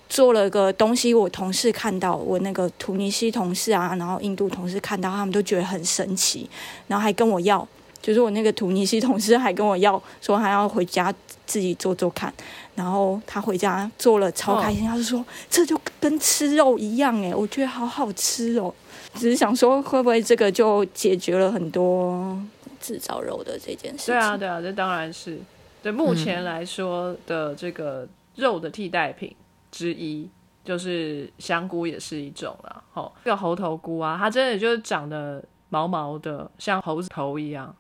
[0.08, 6.48] 做了个东西，我同事看到，我那个突尼西同事啊，然后印度同事看到，他们都觉得很神奇，
[6.86, 7.68] 然后还跟我要。
[8.02, 11.14] 就是我那个突尼西同事还跟我要说，他要回家
[11.46, 12.34] 自己做做看，
[12.76, 18.74] 然后他回家做了超开心，他就说这就跟吃肉一样哎，我觉得好好吃哦。
[19.14, 22.42] 只是想说会不会这个就解决了很多
[22.80, 24.08] 制造肉的这件事？
[24.08, 25.38] 对啊，对啊，这当然是
[25.84, 29.36] 对目前来说的这个肉的替代品
[29.70, 30.30] 之一，
[30.64, 32.84] 就是香菇也是一种了。
[32.94, 37.76] 好，这个猴头菇啊，它真的就是长得毛毛的，像猴子头一样。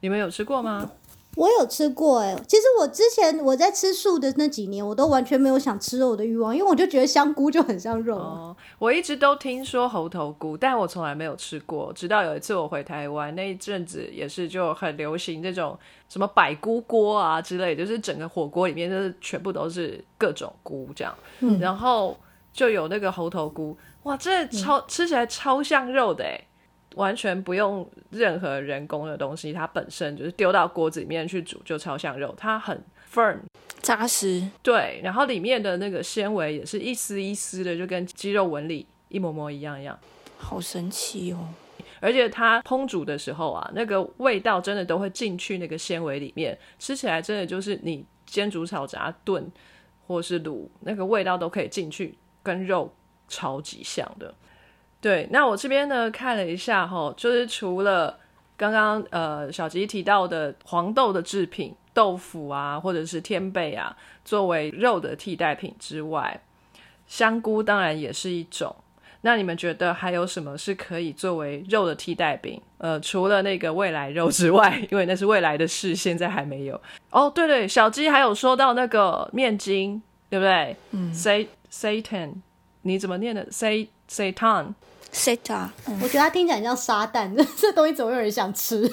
[0.00, 0.90] 你们有吃过吗？
[1.36, 8.16] 我有吃过哎，其实我之前我在吃素的那几年，我都完全没有想吃肉的欲望，因为我就觉得香菇就很像肉。
[8.16, 11.92] 哦，我一直都听说猴头菇，但我从来没有吃过。
[11.92, 15.78] 直到有一次我回台湾那一阵子，也是就很流行这种
[16.08, 21.14] 什么百菇锅啊之类，就是整个火锅里面就是全部都是各种菇这样，
[21.60, 22.18] 然后
[22.52, 26.40] 就有那个猴头菇，哇，这超吃起来超像肉的哎。
[26.96, 32.34] 完全不用任何人工的东西，它本身就是丢到锅子里面去煮，就超像肉。
[32.36, 32.82] 它很
[33.12, 33.38] firm
[33.80, 39.98] 扎实，对，然后里面的那个纤维也是一丝一丝的，就跟鸡肉纹理一模模一样一样，
[40.38, 41.48] 好神奇哦！
[42.00, 49.46] 而且它烹煮的时候啊，那个味道真的都会进去那个纤维里面，吃起来真的就是你煎、煮、炒、炸、炖
[50.06, 52.92] 或是卤，那个味道都可以进去，跟肉
[53.28, 54.34] 超级像的。
[55.00, 58.18] 对，那我这边呢看了一下哈，就是除了
[58.56, 66.42] 刚刚呃小吉提到的黄豆的制品豆腐啊，或者是天贝啊，作为肉的替代品之外，
[67.06, 68.76] 香菇当然也是一种。
[69.22, 72.60] 那你们觉得还有什么是可以作为肉的替代品？
[72.78, 76.80] 呃，除了那个未来肉之外， 因为那是未来的事，现在还没有。
[77.10, 80.76] 哦，对对，小鸡还有说到那个面筋，对不对？
[80.92, 82.34] 嗯，Satan，
[82.82, 84.74] 你怎么念的？Say Satan。
[85.12, 85.68] ，seta，
[86.02, 88.88] 我觉得它听起来很像沙蛋，这 这东西怎么有人想吃？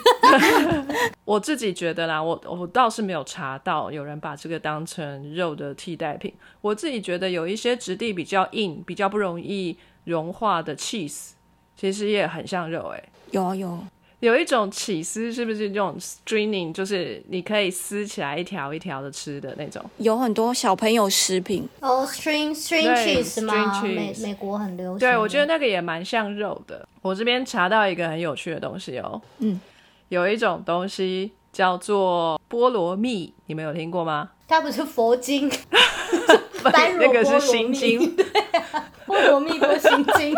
[1.25, 6.33] 我自己觉得啦，我我倒是没有查到有人把这个当成肉的替代品。
[6.61, 11.31] 我自己觉得有一些质地比较硬、比较不容易融化的 cheese，
[11.75, 13.79] 其实也很像肉诶、有啊有，
[14.19, 19.83] 有一种起司是不是这种 stringing，就是你可以撕起来一条一条的吃的那种？
[19.97, 24.99] 有很多小朋友食品，哦，string string cheese 吗？string 美 cheese 美国很流行。
[24.99, 26.87] 对，我觉得那个也蛮像肉的。
[27.03, 29.59] 我这边查到一个很有趣的东西哦，嗯，
[30.09, 34.31] 有一种东西叫做菠萝蜜，你们有听过吗？
[34.47, 35.47] 它不是佛经，
[36.63, 38.17] 那个是心蜜经，
[39.05, 40.35] 菠萝蜜多心经。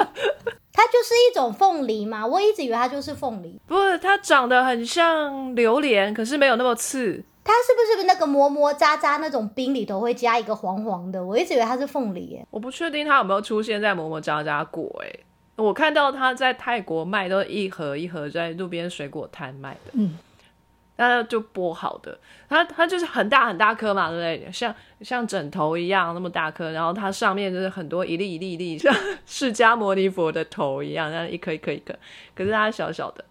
[0.80, 3.60] 它就是一种凤梨嘛，我一直以为它就是凤梨。
[3.68, 7.22] 不是，它长得很像榴莲，可是没有那么刺。
[7.44, 11.22] 它是不是那个磨磨渣渣那种冰里头会加一个黄黄的？
[11.22, 12.48] 我一直以为它是凤梨耶。
[12.50, 15.12] 我不确定它有没有出现在磨磨渣渣果、哎，
[15.58, 20.18] 我看到它在泰国卖都一盒一盒在路边水果摊卖的，嗯，
[21.02, 22.20] 那就剥好的，
[22.50, 24.52] 它它就是很大很大颗嘛，对不对？
[24.52, 28.94] 像像枕头一样那么大颗，然后它上面就是很多一粒一粒一粒，像
[29.26, 31.96] 释迦牟尼佛的头一样，那一颗一颗一颗，
[32.36, 33.24] 可是它小小的，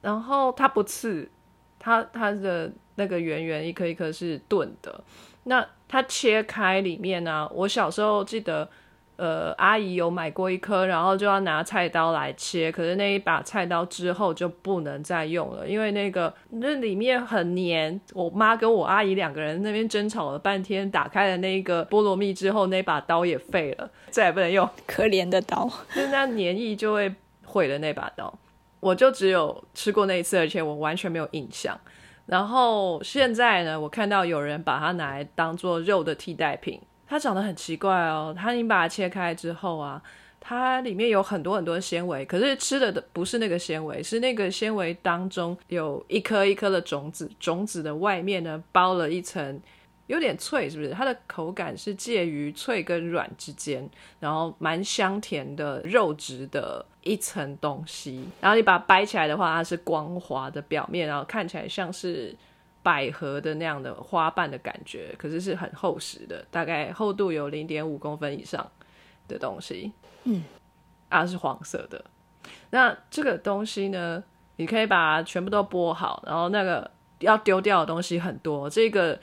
[0.00, 1.30] 然后它不刺，
[1.78, 5.04] 它它的那个圆圆一颗一颗是钝的，
[5.44, 8.68] 那它切开里面呢、我小时候记得。
[9.16, 18.00] 呃，阿姨有买过一颗，然后就要拿菜刀来切，可是那一把菜刀之后就不能再用了，因为那个那里面很黏。
[18.14, 25.70] 我妈跟我阿姨两个人那边争吵了半天，打开了那个菠萝蜜之后，那把刀也废了，再也不能用， 可怜的刀。
[25.94, 28.32] 就那黏液就会毁了那把刀。
[28.80, 31.78] 我就只有吃过那一次，而且我完全没有印象。
[32.26, 36.80] 然后现在呢，我看到有人把它拿来当做肉的替代品，
[37.12, 38.34] 它长得很奇怪哦。
[38.34, 40.02] 它你把它切开之后啊，
[40.40, 49.60] 它里面有很多很多纤维，可是吃的不是那个纤维，是那个纤维当中有一颗一颗的种子，种子的外面呢包了一层。
[50.08, 50.90] 有点脆，是不是？
[50.90, 53.88] 它的口感是介于脆跟软之间，
[54.18, 58.22] 然后蛮香甜的肉质的一层东西。
[58.40, 62.34] 然后你把它掰起来的话，它是光滑的表面，然后看起来像是
[62.82, 68.70] 百合的那样的花瓣的感觉，可是是很厚实的，大概厚度有零点五公分以上
[69.28, 69.92] 的东西。
[70.24, 70.42] 嗯，
[71.08, 72.04] 啊，是黄色的。
[72.70, 74.22] 那这个东西呢，
[74.56, 78.68] 你可以把它全部都剥好，然后那个要丢掉的东西很多。
[78.68, 79.18] 这个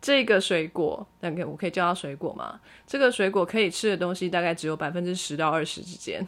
[0.00, 2.60] 这个水果，那个我可以叫它水果吗？
[2.86, 6.26] 这个水果可以吃的东西大概只有百分之十到二十之间。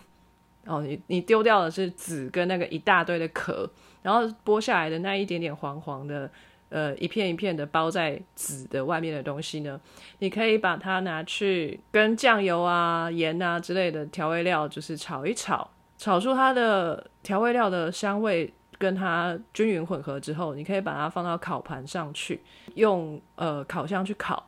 [0.66, 3.70] 哦，你你丢掉的是籽跟那个一大堆的壳，
[4.02, 6.30] 然后剥下来的那一点点黄黄的，
[6.74, 9.80] 呃，一片一片的包在纸的外面的东西呢，
[10.18, 22.42] 你可以把它拿去跟酱油啊、盐啊之类的调味料，就是炒一炒，炒出它的调味料的香味，跟它均匀混合之后，你可以把它放到烤盘上去，
[22.74, 24.44] 用呃烤箱去烤。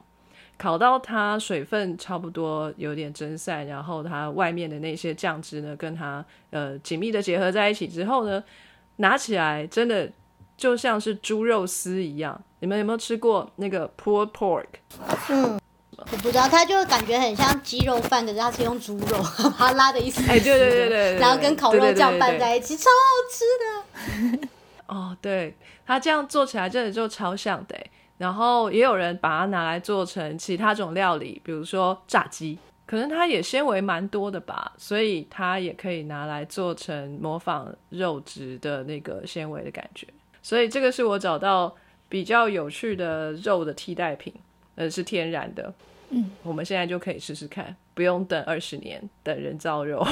[0.59, 8.43] 烤到它水分差不多有点蒸散，然后它外面的那些酱汁呢，跟它呃紧密的结合在一起之后呢，
[8.97, 10.11] 拿起来真的
[10.57, 12.41] 就像是猪肉丝一样。
[12.61, 14.65] 你们有没有吃过那个 pulled pork？
[15.29, 15.59] 嗯，
[15.97, 19.19] 我不知道，它就感觉很像鸡肉饭，可是它是用猪肉
[19.59, 24.49] 把它拉的意思哎对对对对对对然后跟烤肉酱拌在一起，超好吃的。
[24.89, 25.55] 哦，对，
[25.87, 27.91] 它这样做起来真的就超像的欸。
[28.19, 40.07] 然后也有人把它拿来做成其他种料理，比如说炸鸡，可能它也纤维蛮多的吧，所以它也可以拿来做成模仿肉质的那个纤维的感觉。
[40.47, 41.75] 所以这个是我找到
[42.09, 44.33] 比较有趣的肉的替代品，
[44.77, 45.75] 呃，是天然的。
[46.11, 50.07] 嗯，我们现在就可以试试看，不用等二十年等人造肉。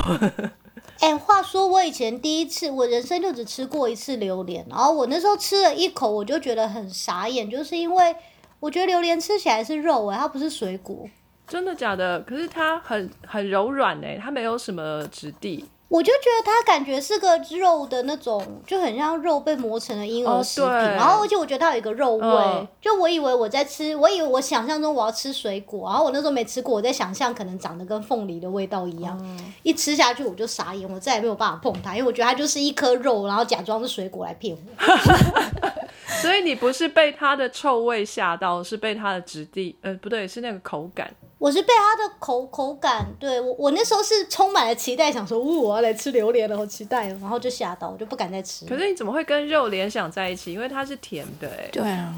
[0.99, 8.17] 哎、话说我以前第一次，我人生就只吃过一次榴莲，然后我那时候吃了一口，我就觉得很傻眼，就是因为
[8.59, 11.09] 我觉得榴莲吃起来是肉哎、它不是水果。
[11.47, 12.19] 真的假的？
[12.23, 15.65] 可是它很很柔软诶，它没有什么质地。
[15.89, 29.17] 我就觉得它感觉是个肉的那种，就很像肉被磨成了婴儿哦食品，对然后而且我觉得它有一个肉味，嗯就我以为我在吃，我以为我想象中我要吃水果，然后我那时候没吃过，我在想象可能长得跟凤梨的味道一样，
[29.63, 34.85] 一吃下去我就傻眼，我再也没有办法碰它，因为我觉得它就是一颗肉，然后假装是水果来骗我。
[36.21, 41.13] 所以你不是被它的臭味吓到，是被它的质地，呃，不对，是那个口感。
[41.45, 48.65] 我是被它的口口感，对我我那时候是充满了期待，想说，呜，我要来吃榴莲了，好期待哦，然后就吓到，我就不敢再吃。
[48.65, 50.55] 可是你怎么会跟肉联想在一起？
[50.55, 52.15] 因为它是甜的，哎，对啊，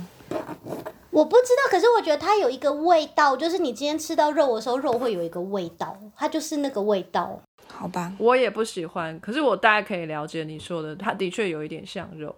[1.10, 7.40] 我不知道，可是我觉得它有一个味道，就是你今天吃到肉的时候，肉会有一个味道，它就是那个味道。
[7.66, 9.18] 好吧，我也不喜欢。
[9.18, 12.32] 可是我大概可以了解你说的，它的确有一点像肉。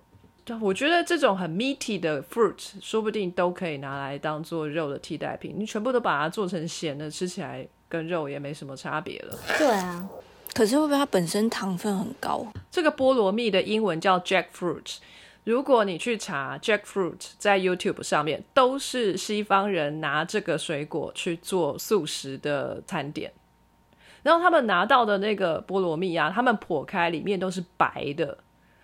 [0.49, 5.55] 对，我觉得这种很 meaty 的 fruit，说不定都可以拿来当做肉的替代品。
[5.59, 9.38] 你全部都把它做成咸的，吃起来跟肉也没什么差别了。
[9.59, 10.09] 对啊，
[10.55, 12.46] 可是会不会它本身糖分很高？
[12.70, 14.96] 这个菠萝蜜的英文叫 jackfruit。
[15.44, 23.32] 如果你去查 jackfruit，在 YouTube 上面都是西方人拿这个水果去做素食的餐点，
[24.22, 28.36] 然后他们拿到的那个菠萝蜜啊，他们剖开里面都是白的，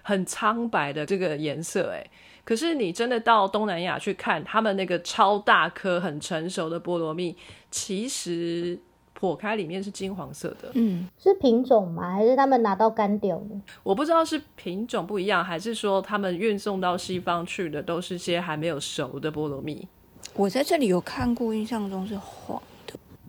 [0.05, 2.07] 很苍白的这个颜色，哎，
[2.45, 7.37] 可是你真的到东南亚去看，他们那个超大颗、很成熟的菠萝蜜，
[7.73, 8.79] 其实。
[9.17, 12.13] 剖开里面是金黄色的，嗯，是品种吗？
[12.13, 13.59] 还是他们拿到干掉的？
[13.85, 19.87] 我不知道是品种不一样，还是说他们运送到西方去的都是些还没有熟的菠萝蜜。
[20.35, 22.74] 我在这里有看过，印象中是黄的。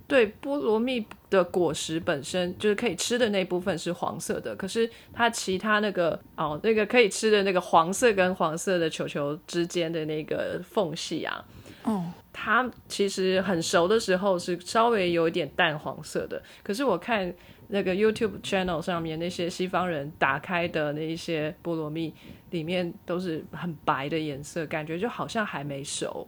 [0.08, 11.43] 对，菠萝蜜的果实本身就是可以吃的那部分是黄色的，可是它其他那个哦，那个可以吃的那个黄色跟黄色的球球之间的那个缝隙啊。
[11.84, 17.34] 哦，它其实很熟的时候是稍微有一点淡黄色的，可是我看
[17.70, 22.14] 那个 YouTube channel 上面那些西方人打开的那一些菠萝蜜，
[22.51, 26.28] 里面都是很白的颜色，感觉就好像还没熟，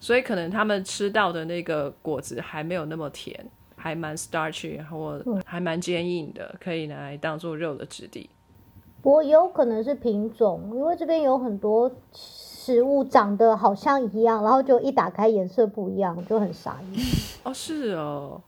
[0.00, 3.46] 所以可能他们吃到的那个果子还没有那么甜，
[3.76, 8.28] 还蛮 starchy，然后还蛮坚硬的，可以拿来当做肉的质地。
[9.02, 11.88] 不过也有可能是品种，因为这边有很多。
[12.62, 17.02] 食物长得好像一样，然后就一打开颜色不一样，就很傻眼。
[17.42, 18.38] 哦，是哦，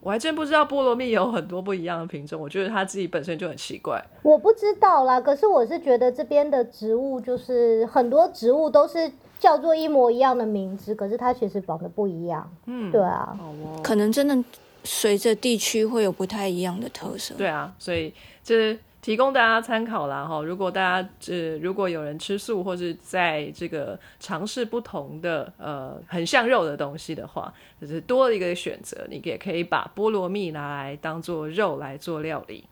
[0.00, 4.00] 我还真不知道菠萝蜜有很多不一样的品种，我觉得它自己本身就很奇怪。
[4.22, 9.10] 我不知道啦，可是我是觉得这边的植物就是很多植物都是
[9.46, 12.50] 叫做一模一样的名字，可是它其实绑的不一样。
[12.64, 13.38] 嗯，对啊，
[13.80, 14.36] 可能真的
[14.82, 17.32] 随着地区会有不太一样的特色。
[17.36, 18.76] 对啊，所以这。
[19.02, 32.64] 提供大家参考啦哈，如果大家呃如果有人吃素或是在这个尝试不同的呃很像肉的东西的话，就是多了一个选择，你也可以把菠萝蜜拿来当做肉来做料理。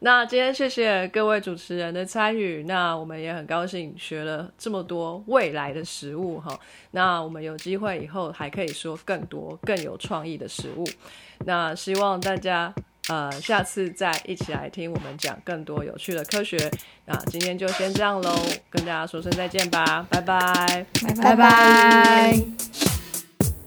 [0.00, 6.58] 那今天谢谢各位主持人的参与，那我们也很高兴学了这么多未来的食物哈。
[6.90, 10.84] 那我们有机会以后还可以说更多更有创意的食物。
[11.46, 12.74] 那希望大家。
[13.08, 16.70] 呃，下次再一起来听我们讲更多有趣的科学。
[17.06, 18.32] 那今天就先这样喽，
[18.68, 20.86] 跟大家说声再见吧，拜拜，
[21.20, 22.99] 拜拜。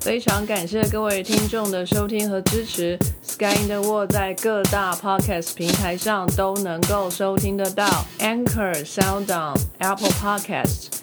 [0.03, 2.99] 非常感谢各位听众的收听和支持。
[3.21, 7.87] Sky in the World 在各大 Podcast 平台上都能够收听得到
[8.19, 11.02] ，Anchor、SoundOn、Apple Podcast。